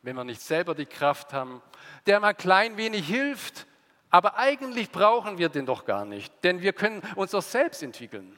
wenn 0.01 0.15
wir 0.15 0.23
nicht 0.23 0.41
selber 0.41 0.75
die 0.75 0.85
Kraft 0.85 1.33
haben, 1.33 1.61
der 2.05 2.21
mal 2.21 2.33
klein 2.33 2.77
wenig 2.77 3.05
hilft, 3.05 3.67
aber 4.09 4.37
eigentlich 4.37 4.91
brauchen 4.91 5.37
wir 5.37 5.49
den 5.49 5.65
doch 5.65 5.85
gar 5.85 6.05
nicht, 6.05 6.33
denn 6.43 6.61
wir 6.61 6.73
können 6.73 7.01
uns 7.15 7.31
doch 7.31 7.43
selbst 7.43 7.83
entwickeln. 7.83 8.37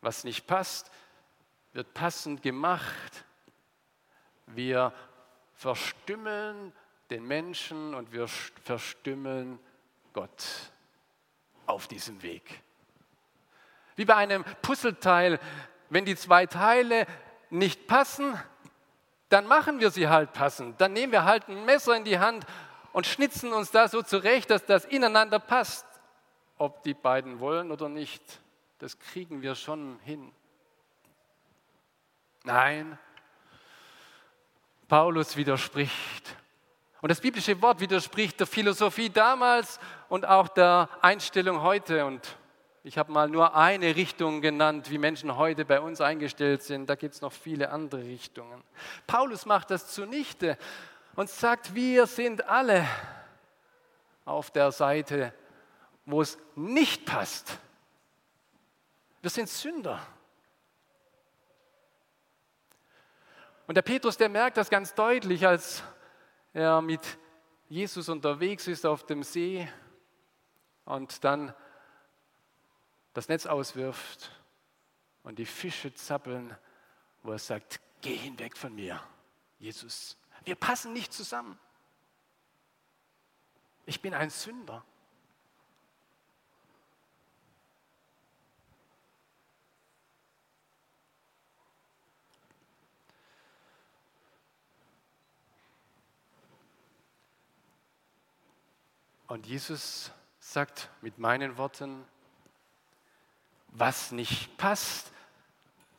Was 0.00 0.24
nicht 0.24 0.46
passt, 0.46 0.90
wird 1.72 1.94
passend 1.94 2.42
gemacht. 2.42 3.24
Wir 4.46 4.92
verstümmeln 5.54 6.72
den 7.10 7.24
Menschen 7.26 7.94
und 7.94 8.12
wir 8.12 8.26
verstümmeln 8.28 9.58
Gott 10.12 10.44
auf 11.66 11.86
diesem 11.86 12.22
Weg. 12.22 12.62
Wie 13.96 14.04
bei 14.04 14.16
einem 14.16 14.44
Puzzleteil, 14.62 15.38
wenn 15.88 16.04
die 16.04 16.16
zwei 16.16 16.46
Teile 16.46 17.06
nicht 17.50 17.86
passen, 17.86 18.38
dann 19.32 19.46
machen 19.46 19.80
wir 19.80 19.90
sie 19.90 20.08
halt 20.08 20.32
passend. 20.32 20.80
Dann 20.80 20.92
nehmen 20.92 21.12
wir 21.12 21.24
halt 21.24 21.48
ein 21.48 21.64
Messer 21.64 21.96
in 21.96 22.04
die 22.04 22.18
Hand 22.18 22.44
und 22.92 23.06
schnitzen 23.06 23.52
uns 23.52 23.70
da 23.70 23.88
so 23.88 24.02
zurecht, 24.02 24.50
dass 24.50 24.66
das 24.66 24.84
ineinander 24.84 25.38
passt. 25.38 25.86
Ob 26.58 26.82
die 26.82 26.94
beiden 26.94 27.40
wollen 27.40 27.72
oder 27.72 27.88
nicht, 27.88 28.22
das 28.78 28.98
kriegen 28.98 29.40
wir 29.40 29.54
schon 29.54 29.98
hin. 30.04 30.30
Nein, 32.44 32.98
Paulus 34.86 35.36
widerspricht. 35.36 36.36
Und 37.00 37.08
das 37.08 37.20
biblische 37.20 37.60
Wort 37.62 37.80
widerspricht 37.80 38.38
der 38.38 38.46
Philosophie 38.46 39.08
damals 39.08 39.80
und 40.08 40.26
auch 40.28 40.48
der 40.48 40.88
Einstellung 41.00 41.62
heute. 41.62 42.04
Und 42.04 42.36
ich 42.84 42.98
habe 42.98 43.12
mal 43.12 43.28
nur 43.28 43.54
eine 43.54 43.94
Richtung 43.94 44.40
genannt, 44.40 44.90
wie 44.90 44.98
Menschen 44.98 45.36
heute 45.36 45.64
bei 45.64 45.80
uns 45.80 46.00
eingestellt 46.00 46.64
sind. 46.64 46.90
Da 46.90 46.96
gibt 46.96 47.14
es 47.14 47.20
noch 47.20 47.32
viele 47.32 47.70
andere 47.70 48.02
Richtungen. 48.02 48.62
Paulus 49.06 49.46
macht 49.46 49.70
das 49.70 49.88
zunichte 49.92 50.58
und 51.14 51.30
sagt, 51.30 51.76
wir 51.76 52.06
sind 52.06 52.48
alle 52.48 52.84
auf 54.24 54.50
der 54.50 54.72
Seite, 54.72 55.32
wo 56.06 56.22
es 56.22 56.38
nicht 56.56 57.06
passt. 57.06 57.56
Wir 59.20 59.30
sind 59.30 59.48
Sünder. 59.48 60.04
Und 63.68 63.76
der 63.76 63.82
Petrus, 63.82 64.16
der 64.16 64.28
merkt 64.28 64.56
das 64.56 64.68
ganz 64.68 64.92
deutlich, 64.92 65.46
als 65.46 65.84
er 66.52 66.82
mit 66.82 67.00
Jesus 67.68 68.08
unterwegs 68.08 68.66
ist 68.66 68.84
auf 68.84 69.06
dem 69.06 69.22
See 69.22 69.68
und 70.84 71.22
dann 71.22 71.54
das 73.12 73.28
Netz 73.28 73.46
auswirft 73.46 74.30
und 75.22 75.38
die 75.38 75.46
Fische 75.46 75.94
zappeln, 75.94 76.56
wo 77.22 77.32
er 77.32 77.38
sagt, 77.38 77.80
geh 78.00 78.16
hinweg 78.16 78.56
von 78.56 78.74
mir, 78.74 79.02
Jesus. 79.58 80.16
Wir 80.44 80.56
passen 80.56 80.92
nicht 80.92 81.12
zusammen. 81.12 81.58
Ich 83.86 84.00
bin 84.00 84.14
ein 84.14 84.30
Sünder. 84.30 84.84
Und 99.32 99.46
Jesus 99.46 100.12
sagt 100.40 100.90
mit 101.00 101.18
meinen 101.18 101.56
Worten, 101.56 102.04
was 103.72 104.12
nicht 104.12 104.56
passt, 104.56 105.10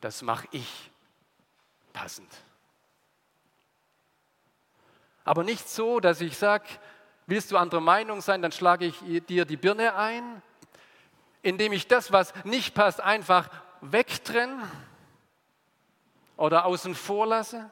das 0.02 0.22
mache 0.22 0.48
ich 0.52 0.92
passend. 1.92 2.32
Aber 5.26 5.44
nicht 5.44 5.70
so, 5.70 6.00
dass 6.00 6.22
ich 6.22 6.38
sage, 6.38 6.66
willst 7.28 7.52
du 7.52 7.58
anderer 7.58 7.82
Meinung 7.82 8.22
sein, 8.22 8.42
dann 8.42 8.52
schlage 8.52 8.86
ich 8.86 9.26
dir 9.26 9.46
die 9.46 9.58
Birne 9.58 9.96
ein, 9.96 10.42
indem 11.42 11.74
ich 11.74 11.88
das, 11.88 12.12
was 12.12 12.34
nicht 12.46 12.74
passt, 12.74 13.02
einfach 13.02 13.50
wegtrenne 13.82 14.70
oder 16.38 16.66
außen 16.66 16.96
vor 16.96 17.28
lasse. 17.28 17.70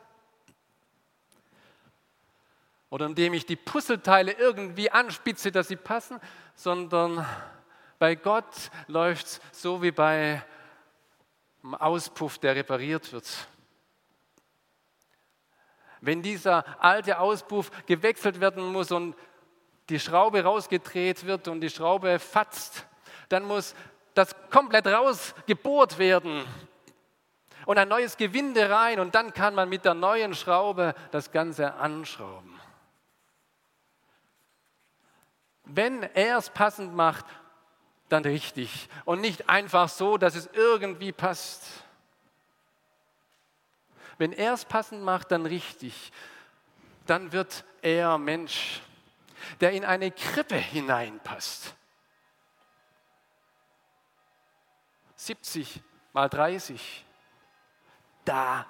Oder 2.90 3.06
indem 3.06 3.34
ich 3.34 3.46
die 3.46 3.56
Puzzleteile 3.56 4.34
irgendwie 4.34 4.92
anspitze, 4.92 5.52
dass 5.52 5.70
sie 5.70 5.78
passen, 5.78 6.20
sondern 6.56 7.26
bei 8.02 8.16
Gott 8.16 8.72
läuft 8.88 9.28
es 9.28 9.42
so 9.52 9.84
wie 9.84 9.92
bei 9.92 10.42
einem 11.62 11.76
Auspuff, 11.76 12.40
der 12.40 12.56
repariert 12.56 13.14
wird. 13.14 13.30
Wenn 16.00 16.24
dieser 16.24 16.66
alte 16.84 17.20
Auspuff 17.20 17.70
gewechselt 17.86 18.40
werden 18.40 18.72
muss 18.72 18.92
und 18.92 19.16
die 19.90 20.00
Schraube 20.00 20.44
rausgedreht 20.44 21.28
wird 21.28 21.48
und 21.48 21.62
die 21.62 21.70
Schraube 21.70 22.18
fatzt, 22.18 22.88
dann 23.30 23.44
muss 23.44 23.76
das 24.16 24.36
komplett 24.50 24.88
rausgebohrt 24.88 26.00
werden 26.00 26.44
und 27.68 27.78
ein 27.78 27.88
neues 27.88 28.18
Gewinde 28.18 28.68
rein 28.68 29.00
und 29.00 29.14
dann 29.14 29.32
kann 29.32 29.54
man 29.54 29.70
mit 29.70 29.86
der 29.86 29.94
neuen 29.94 30.34
Schraube 30.34 30.96
das 31.12 31.32
Ganze 31.32 31.76
anschrauben. 31.76 32.60
Wenn 35.66 36.02
er 36.02 36.40
es 36.40 36.50
passend 36.50 36.96
macht, 36.96 37.26
dann 38.12 38.24
richtig 38.24 38.90
und 39.06 39.22
nicht 39.22 39.50
einfach 39.50 39.90
so, 39.90 40.18
dass 40.18 40.36
es 40.36 40.50
irgendwie 40.54 41.12
passt. 41.12 41.64
Wenn 44.18 44.34
er 44.34 44.54
es 44.54 44.66
passend 44.66 45.02
macht, 45.04 45.32
dann 45.32 45.46
richtig. 45.46 46.12
Dann 47.08 47.32
wird 47.32 47.64
er 47.82 48.18
Mensch, 48.18 48.82
der 49.60 49.72
in 49.72 49.86
eine 49.86 50.12
Krippe 50.12 50.56
hineinpasst. 50.56 51.74
70 55.16 55.82
mal 56.14 56.30
30, 56.30 57.06
da 58.26 58.66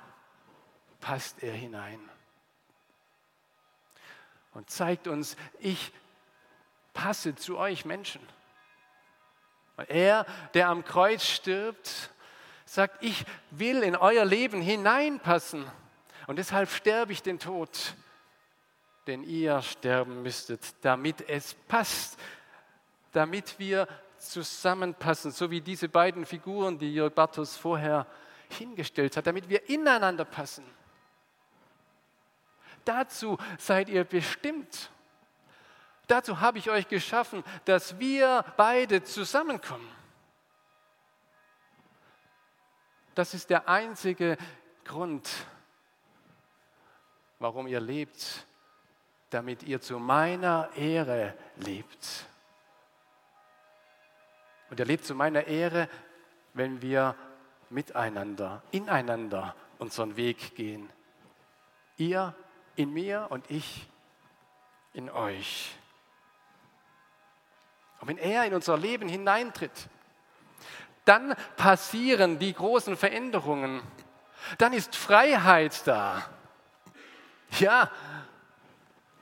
passt 1.00 1.42
er 1.44 1.54
hinein. 1.54 2.00
Und 4.54 4.70
zeigt 4.70 5.08
uns, 5.08 5.38
ich 5.60 5.94
passe 6.94 7.36
zu 7.36 7.58
euch 7.58 7.86
Menschen. 7.86 8.22
Er, 9.90 10.26
der 10.54 10.70
am 10.70 10.84
Kreuz 10.84 11.24
stirbt, 11.24 12.12
sagt, 12.66 13.04
ich 13.04 13.26
will 13.50 13.84
in 13.84 13.96
euer 13.96 14.26
Leben 14.26 14.62
hineinpassen 14.62 15.66
und 16.28 16.38
deshalb 16.38 16.70
sterbe 16.70 17.12
ich 17.12 17.22
den 17.22 17.40
Tod, 17.40 17.96
den 19.08 19.24
ihr 19.24 19.62
sterben 19.62 20.22
müsstet, 20.22 20.76
damit 20.82 21.28
es 21.28 21.54
passt, 21.68 22.20
damit 23.12 23.60
wir 23.60 23.88
zusammenpassen, 24.18 25.32
so 25.32 25.52
wie 25.52 25.62
diese 25.62 25.90
beiden 25.90 26.26
Figuren, 26.26 26.78
die 26.78 26.94
Jörg 26.94 27.14
Bartos 27.14 27.58
vorher 27.58 28.06
hingestellt 28.50 29.18
hat, 29.18 29.28
damit 29.28 29.50
wir 29.50 29.68
ineinander 29.70 30.26
passen. 30.26 30.64
Dazu 32.86 33.38
seid 33.58 33.90
ihr 33.90 34.04
bestimmt. 34.04 34.92
Dazu 36.12 36.42
habe 36.42 36.58
ich 36.58 36.70
euch 36.70 36.90
geschaffen, 36.90 37.42
dass 37.64 37.98
wir 37.98 38.44
beide 38.58 39.02
zusammenkommen. 39.02 39.90
Das 43.16 43.34
ist 43.34 43.50
der 43.50 43.70
einzige 43.70 44.36
Grund, 44.84 45.30
warum 47.40 47.66
ihr 47.66 47.80
lebt, 47.80 48.46
damit 49.30 49.64
ihr 49.64 49.80
zu 49.80 50.00
meiner 50.00 50.70
Ehre 50.76 51.34
lebt. 51.56 52.26
Und 54.70 54.82
er 54.82 54.86
lebt 54.86 55.06
zu 55.06 55.16
meiner 55.16 55.48
Ehre, 55.48 55.88
wenn 56.54 56.82
wir 56.82 57.16
miteinander, 57.70 58.62
ineinander 58.72 59.56
unseren 59.80 60.18
Weg 60.18 60.56
gehen. 60.58 60.90
Ihr 61.96 62.36
in 62.76 62.92
mir 62.92 63.28
und 63.30 63.50
ich 63.50 63.88
in 64.92 65.10
euch. 65.10 65.78
Und 68.02 68.08
wenn 68.08 68.18
er 68.18 68.46
in 68.46 68.54
unser 68.54 68.78
Leben 68.78 69.08
hineintritt, 69.08 69.72
dann 71.06 71.36
passieren 71.56 72.40
die 72.40 72.54
großen 72.54 72.98
Veränderungen. 72.98 73.82
Dann 74.58 74.74
ist 74.74 74.96
Freiheit 74.96 75.86
da. 75.86 76.24
Ja, 77.60 77.92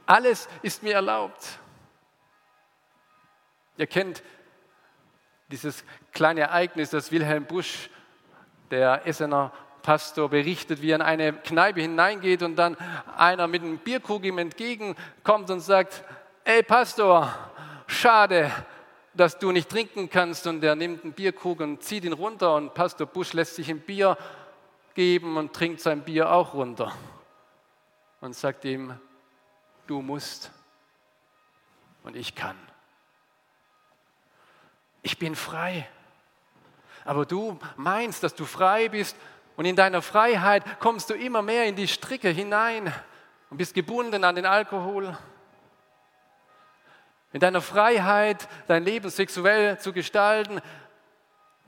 alles 0.05 0.47
ist 0.61 0.81
mir 0.81 0.93
erlaubt. 0.93 1.59
Ihr 3.77 3.87
kennt 3.87 4.23
dieses 5.51 5.83
kleine 6.11 6.41
Ereignis, 6.41 6.89
das 6.89 7.11
Wilhelm 7.11 7.45
Busch, 7.45 7.89
der 8.71 9.05
Essener 9.05 9.51
Pastor, 9.81 10.29
berichtet, 10.29 10.81
wie 10.81 10.91
er 10.91 10.95
in 10.95 11.01
eine 11.01 11.33
Kneipe 11.33 11.81
hineingeht 11.81 12.43
und 12.43 12.55
dann 12.55 12.77
einer 13.17 13.47
mit 13.47 13.61
einem 13.61 13.77
Bierkrug 13.77 14.23
ihm 14.23 14.37
entgegenkommt 14.37 15.49
und 15.49 15.61
sagt, 15.61 16.03
ey 16.43 16.61
Pastor, 16.63 17.33
schade, 17.89 18.51
dass 19.13 19.37
du 19.37 19.51
nicht 19.51 19.69
trinken 19.69 20.09
kannst. 20.09 20.47
Und 20.47 20.63
er 20.63 20.75
nimmt 20.75 21.03
einen 21.03 21.13
Bierkrug 21.13 21.59
und 21.59 21.83
zieht 21.83 22.05
ihn 22.05 22.13
runter 22.13 22.55
und 22.55 22.73
Pastor 22.73 23.07
Busch 23.07 23.33
lässt 23.33 23.55
sich 23.55 23.69
ein 23.69 23.81
Bier 23.81 24.17
geben 24.93 25.37
und 25.37 25.53
trinkt 25.53 25.81
sein 25.81 26.01
Bier 26.01 26.31
auch 26.31 26.53
runter. 26.53 26.93
Und 28.21 28.35
sagt 28.35 28.65
ihm, 28.65 28.99
du 29.87 30.01
musst 30.01 30.51
und 32.03 32.15
ich 32.15 32.35
kann. 32.35 32.57
Ich 35.01 35.17
bin 35.17 35.35
frei. 35.35 35.87
Aber 37.05 37.25
du 37.25 37.57
meinst, 37.77 38.23
dass 38.23 38.35
du 38.35 38.45
frei 38.45 38.89
bist 38.89 39.15
und 39.55 39.65
in 39.65 39.75
deiner 39.75 40.01
Freiheit 40.01 40.79
kommst 40.79 41.09
du 41.09 41.13
immer 41.13 41.41
mehr 41.41 41.65
in 41.65 41.75
die 41.75 41.87
Stricke 41.87 42.29
hinein 42.29 42.93
und 43.49 43.57
bist 43.57 43.73
gebunden 43.73 44.23
an 44.23 44.35
den 44.35 44.45
Alkohol, 44.45 45.17
in 47.31 47.39
deiner 47.39 47.61
Freiheit, 47.61 48.47
dein 48.67 48.83
Leben 48.83 49.09
sexuell 49.09 49.79
zu 49.79 49.93
gestalten, 49.93 50.61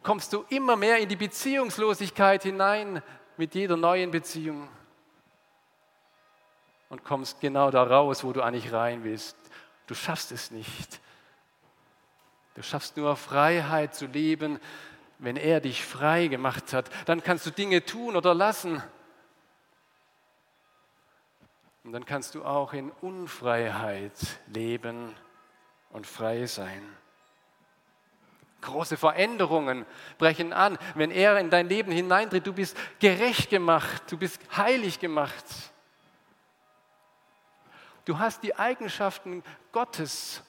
kommst 0.04 0.34
du 0.34 0.46
immer 0.50 0.76
mehr 0.76 0.98
in 0.98 1.10
die 1.10 1.16
Beziehungslosigkeit 1.16 2.44
hinein 2.44 3.02
mit 3.38 3.54
jeder 3.54 3.78
neuen 3.78 4.12
Beziehung 4.12 4.68
und 6.90 7.04
kommst 7.04 7.40
genau 7.40 7.72
da 7.72 7.84
raus, 7.84 8.24
wo 8.24 8.34
du 8.34 8.42
eigentlich 8.42 8.74
rein 8.74 9.04
willst. 9.04 9.38
Du 9.88 9.94
schaffst 9.94 10.32
es 10.32 10.52
nicht. 10.52 11.00
Du 12.56 12.64
schaffst 12.64 12.98
nur 12.98 13.16
Freiheit 13.16 13.96
zu 13.96 14.08
leben, 14.08 14.60
wenn 15.20 15.38
er 15.38 15.62
dich 15.62 15.86
frei 15.86 16.28
gemacht 16.28 16.74
hat. 16.74 16.90
Dann 17.06 17.24
kannst 17.24 17.46
du 17.46 17.52
Dinge 17.52 17.86
tun 17.86 18.16
oder 18.16 18.34
lassen. 18.34 18.82
Und 21.84 21.94
dann 21.94 22.06
kannst 22.06 22.36
du 22.36 22.44
auch 22.44 22.74
in 22.74 22.92
Unfreiheit 22.92 24.14
leben 24.48 25.16
und 25.92 26.08
frei 26.08 26.46
sein. 26.46 26.82
Große 28.62 28.96
Veränderungen 28.96 29.86
brechen 30.20 30.54
an, 30.54 30.78
wenn 30.96 31.10
er 31.10 31.40
in 31.40 31.50
dein 31.50 31.68
Leben 31.68 31.92
hineintritt. 31.92 32.46
Du 32.46 32.54
bist 32.54 32.78
gerecht 33.00 33.50
gemacht, 33.50 34.04
du 34.10 34.18
bist 34.18 34.40
heilig 34.56 35.00
gemacht. 35.00 35.46
Du 38.06 38.20
hast 38.20 38.44
die 38.44 38.56
Eigenschaften 38.56 39.44
Gottes 39.72 40.44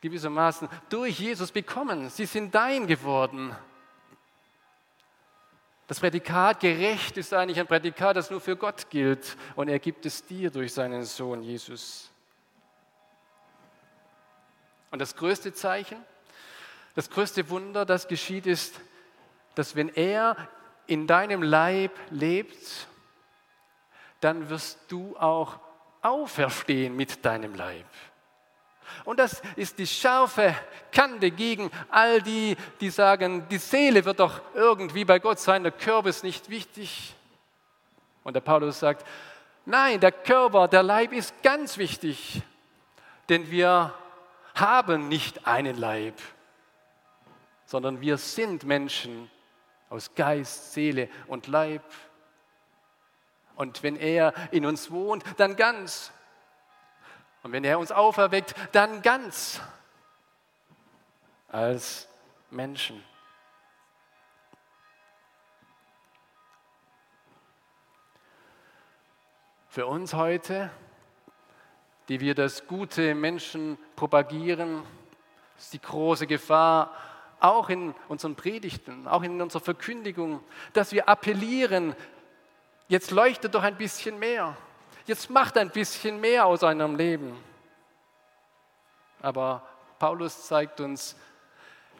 gewissermaßen 0.00 0.68
durch 0.88 1.18
Jesus 1.20 1.52
bekommen. 1.52 2.10
Sie 2.10 2.26
sind 2.26 2.54
dein 2.54 2.86
geworden. 2.86 3.56
Das 5.86 6.00
Prädikat 6.00 6.60
gerecht 6.60 7.16
ist 7.16 7.32
eigentlich 7.34 7.60
ein 7.60 7.66
Prädikat, 7.66 8.16
das 8.16 8.30
nur 8.30 8.40
für 8.40 8.56
Gott 8.56 8.88
gilt 8.90 9.36
und 9.56 9.68
er 9.68 9.78
gibt 9.78 10.06
es 10.06 10.24
dir 10.24 10.50
durch 10.50 10.72
seinen 10.72 11.04
Sohn 11.04 11.42
Jesus. 11.42 12.11
Und 14.92 14.98
das 14.98 15.16
größte 15.16 15.54
Zeichen, 15.54 15.96
das 16.94 17.08
größte 17.08 17.48
Wunder, 17.48 17.86
das 17.86 18.06
geschieht, 18.06 18.46
ist, 18.46 18.78
dass 19.54 19.74
wenn 19.74 19.88
er 19.88 20.36
in 20.86 21.06
deinem 21.06 21.42
Leib 21.42 21.92
lebt, 22.10 22.86
dann 24.20 24.50
wirst 24.50 24.78
du 24.88 25.16
auch 25.16 25.58
auferstehen 26.02 26.94
mit 26.94 27.24
deinem 27.24 27.54
Leib. 27.54 27.86
Und 29.04 29.18
das 29.18 29.40
ist 29.56 29.78
die 29.78 29.86
scharfe 29.86 30.54
Kante 30.92 31.30
gegen 31.30 31.70
all 31.88 32.20
die, 32.20 32.54
die 32.80 32.90
sagen, 32.90 33.48
die 33.48 33.56
Seele 33.56 34.04
wird 34.04 34.20
doch 34.20 34.42
irgendwie 34.54 35.06
bei 35.06 35.18
Gott 35.18 35.40
sein, 35.40 35.62
der 35.62 35.72
Körper 35.72 36.10
ist 36.10 36.22
nicht 36.22 36.50
wichtig. 36.50 37.14
Und 38.24 38.34
der 38.34 38.42
Paulus 38.42 38.80
sagt, 38.80 39.06
nein, 39.64 40.00
der 40.00 40.12
Körper, 40.12 40.68
der 40.68 40.82
Leib 40.82 41.14
ist 41.14 41.42
ganz 41.42 41.78
wichtig, 41.78 42.42
denn 43.30 43.50
wir 43.50 43.94
haben 44.54 45.08
nicht 45.08 45.46
einen 45.46 45.76
Leib, 45.76 46.20
sondern 47.64 48.00
wir 48.00 48.18
sind 48.18 48.64
Menschen 48.64 49.30
aus 49.88 50.14
Geist, 50.14 50.72
Seele 50.72 51.08
und 51.26 51.46
Leib. 51.46 51.84
Und 53.56 53.82
wenn 53.82 53.96
er 53.96 54.32
in 54.50 54.66
uns 54.66 54.90
wohnt, 54.90 55.24
dann 55.36 55.56
ganz. 55.56 56.12
Und 57.42 57.52
wenn 57.52 57.64
er 57.64 57.78
uns 57.78 57.92
auferweckt, 57.92 58.54
dann 58.72 59.02
ganz 59.02 59.60
als 61.48 62.08
Menschen. 62.50 63.02
Für 69.68 69.86
uns 69.86 70.12
heute 70.12 70.70
die 72.08 72.20
wir 72.20 72.34
das 72.34 72.66
gute 72.66 73.14
Menschen 73.14 73.78
propagieren, 73.96 74.82
ist 75.56 75.72
die 75.72 75.80
große 75.80 76.26
Gefahr, 76.26 76.94
auch 77.40 77.68
in 77.68 77.94
unseren 78.08 78.36
Predigten, 78.36 79.08
auch 79.08 79.22
in 79.22 79.40
unserer 79.40 79.62
Verkündigung, 79.62 80.42
dass 80.72 80.92
wir 80.92 81.08
appellieren, 81.08 81.94
jetzt 82.88 83.10
leuchtet 83.10 83.54
doch 83.54 83.62
ein 83.62 83.76
bisschen 83.76 84.18
mehr, 84.18 84.56
jetzt 85.06 85.30
macht 85.30 85.58
ein 85.58 85.70
bisschen 85.70 86.20
mehr 86.20 86.46
aus 86.46 86.62
eurem 86.62 86.96
Leben. 86.96 87.36
Aber 89.20 89.62
Paulus 89.98 90.46
zeigt 90.46 90.80
uns, 90.80 91.16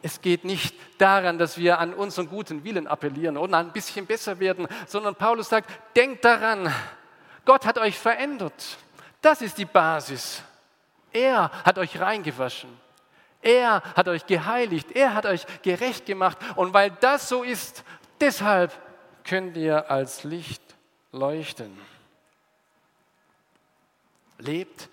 Es 0.05 0.19
geht 0.19 0.43
nicht 0.43 0.75
daran, 0.97 1.37
dass 1.37 1.57
wir 1.57 1.79
an 1.79 1.93
unseren 1.93 2.27
guten 2.27 2.65
Willen 2.65 2.87
appellieren 2.87 3.37
und 3.37 3.53
ein 3.53 3.71
bisschen 3.71 4.05
besser 4.05 4.37
werden, 4.37 4.67
sondern 4.85 5.15
Paulus 5.15 5.47
sagt, 5.47 5.71
denkt 5.95 6.25
daran, 6.25 6.69
Gott 7.45 7.65
hat 7.65 7.77
euch 7.77 7.97
verändert. 7.97 8.77
Das 9.23 9.41
ist 9.41 9.57
die 9.57 9.65
Basis. 9.65 10.43
Er 11.13 11.49
hat 11.63 11.77
euch 11.77 11.97
reingewaschen. 11.97 12.69
Er 13.41 13.81
hat 13.95 14.09
euch 14.09 14.25
geheiligt. 14.25 14.91
Er 14.91 15.13
hat 15.13 15.25
euch 15.25 15.45
gerecht 15.61 16.05
gemacht. 16.05 16.37
Und 16.57 16.73
weil 16.73 16.91
das 16.99 17.29
so 17.29 17.41
ist, 17.41 17.85
deshalb 18.19 18.77
könnt 19.23 19.55
ihr 19.55 19.89
als 19.89 20.25
Licht 20.25 20.61
leuchten. 21.13 21.71
Lebt 24.39 24.89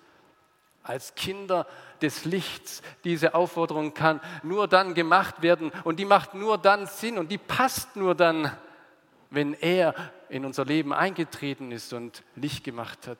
als 0.85 1.17
Kinder 1.17 1.67
des 2.01 2.25
Lichts. 2.25 2.83
Diese 3.03 3.35
Aufforderung 3.35 3.95
kann 3.95 4.21
nur 4.45 4.69
dann 4.69 4.95
gemacht 4.95 5.43
werden 5.43 5.73
und 5.83 5.99
die 5.99 6.05
macht 6.05 6.35
nur 6.35 6.57
dann 6.57 6.87
Sinn 6.87 7.19
und 7.19 7.33
die 7.33 7.39
passt 7.39 7.97
nur 7.97 8.15
dann, 8.15 8.57
wenn 9.31 9.55
er 9.55 9.93
in 10.29 10.45
unser 10.45 10.65
Leben 10.65 10.93
eingetreten 10.93 11.73
ist 11.73 11.93
und 11.93 12.23
Licht 12.37 12.63
gemacht 12.63 13.09
hat. 13.09 13.19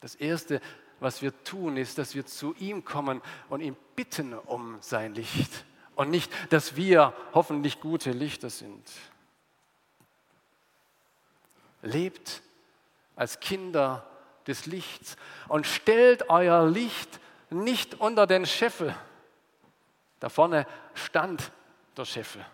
Das 0.00 0.14
Erste, 0.14 0.60
was 1.00 1.22
wir 1.22 1.32
tun, 1.44 1.76
ist, 1.76 1.98
dass 1.98 2.14
wir 2.14 2.26
zu 2.26 2.54
ihm 2.58 2.84
kommen 2.84 3.20
und 3.48 3.60
ihn 3.60 3.76
bitten 3.96 4.34
um 4.34 4.78
sein 4.80 5.14
Licht 5.14 5.64
und 5.94 6.10
nicht, 6.10 6.32
dass 6.52 6.76
wir 6.76 7.12
hoffentlich 7.34 7.80
gute 7.80 8.12
Lichter 8.12 8.50
sind. 8.50 8.88
Lebt 11.82 12.42
als 13.16 13.40
Kinder 13.40 14.08
des 14.46 14.66
Lichts 14.66 15.16
und 15.48 15.66
stellt 15.66 16.30
euer 16.30 16.66
Licht 16.68 17.20
nicht 17.50 17.94
unter 17.94 18.26
den 18.26 18.46
Scheffel. 18.46 18.94
Da 20.20 20.28
vorne 20.28 20.66
stand 20.94 21.52
der 21.96 22.04
Scheffel. 22.04 22.44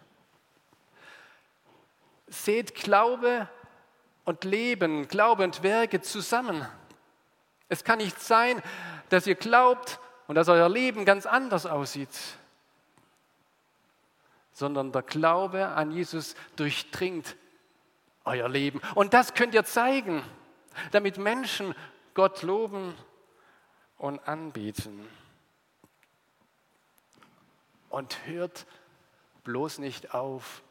Seht 2.26 2.74
Glaube 2.74 3.48
und 4.24 4.44
Leben, 4.44 5.09
Glaube 5.09 5.44
und 5.44 5.62
Werke 5.62 6.00
zusammen. 6.00 6.66
Es 7.75 7.85
kann 7.85 7.99
nicht 7.99 8.21
sein, 8.21 8.63
dass 9.09 9.27
ihr 9.27 9.35
glaubt 9.35 9.99
und 10.29 10.37
dass 10.37 10.49
euer 10.49 10.69
Leben 10.69 11.05
ganz 11.05 11.27
anders 11.27 11.67
aussieht, 11.67 12.09
sondern 14.53 14.93
der 14.93 15.03
Glaube 15.03 15.67
an 15.69 15.91
Jesus 15.91 16.37
durchdringt 16.57 17.37
euer 18.25 18.49
Leben. 18.49 18.81
Und 18.95 19.13
das 19.13 19.35
könnt 19.35 19.55
ihr 19.55 19.65
zeigen 19.65 20.23
damit 20.91 21.19
Menschen 21.19 21.75
Gott 22.15 22.43
loben 22.43 22.95
und 23.99 24.27
anbeten. 24.27 25.09
Und 27.91 28.27
hört 28.27 28.67
bloß 29.45 29.79
nicht 29.79 30.15
auf 30.15 30.63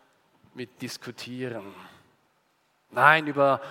mit 0.53 0.81
Diskutieren. 0.81 1.73
Nein, 2.91 3.27
über 3.27 3.61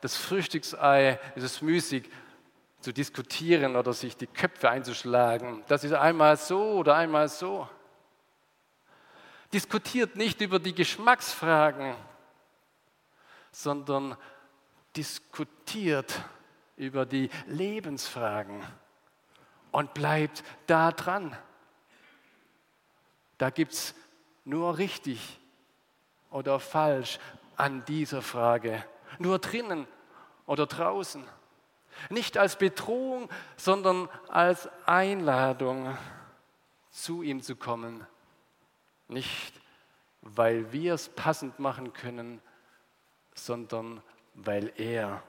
das 0.00 0.16
Frühstücksei 0.16 1.18
ist 1.34 1.44
es 1.44 1.60
müßig 1.60 2.08
zu 2.80 2.92
diskutieren 2.92 3.76
oder 3.76 3.92
sich 3.92 4.16
die 4.16 4.26
Köpfe 4.26 4.70
einzuschlagen. 4.70 5.62
Das 5.68 5.84
ist 5.84 5.92
einmal 5.92 6.36
so 6.36 6.78
oder 6.78 6.96
einmal 6.96 7.28
so. 7.28 7.68
Diskutiert 9.52 10.16
nicht 10.16 10.40
über 10.40 10.58
die 10.58 10.74
Geschmacksfragen, 10.74 11.94
sondern 13.52 14.16
diskutiert 14.96 16.20
über 16.76 17.04
die 17.04 17.30
Lebensfragen 17.46 18.62
und 19.72 19.92
bleibt 19.92 20.42
da 20.66 20.92
dran. 20.92 21.36
Da 23.38 23.50
gibt 23.50 23.72
es 23.72 23.94
nur 24.44 24.78
richtig 24.78 25.40
oder 26.30 26.60
falsch 26.60 27.18
an 27.56 27.84
dieser 27.84 28.22
Frage. 28.22 28.84
Nur 29.18 29.38
drinnen 29.38 29.86
oder 30.46 30.66
draußen. 30.66 31.24
Nicht 32.08 32.38
als 32.38 32.56
Bedrohung, 32.56 33.28
sondern 33.56 34.08
als 34.28 34.68
Einladung, 34.86 35.96
zu 36.90 37.22
ihm 37.22 37.42
zu 37.42 37.56
kommen. 37.56 38.06
Nicht, 39.08 39.52
weil 40.22 40.72
wir 40.72 40.94
es 40.94 41.08
passend 41.08 41.58
machen 41.58 41.92
können, 41.92 42.40
sondern 43.34 44.02
weil 44.34 44.72
er 44.76 45.22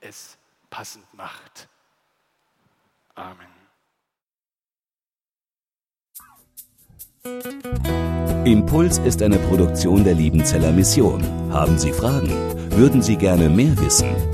es 0.00 0.36
passend 0.70 1.12
macht. 1.14 1.68
Amen. 3.14 3.64
Impuls 8.44 8.98
ist 8.98 9.22
eine 9.22 9.38
Produktion 9.38 10.04
der 10.04 10.14
Liebenzeller 10.14 10.72
Mission. 10.72 11.24
Haben 11.50 11.78
Sie 11.78 11.92
Fragen? 11.92 12.30
Würden 12.72 13.00
Sie 13.00 13.16
gerne 13.16 13.48
mehr 13.48 13.78
wissen? 13.78 14.33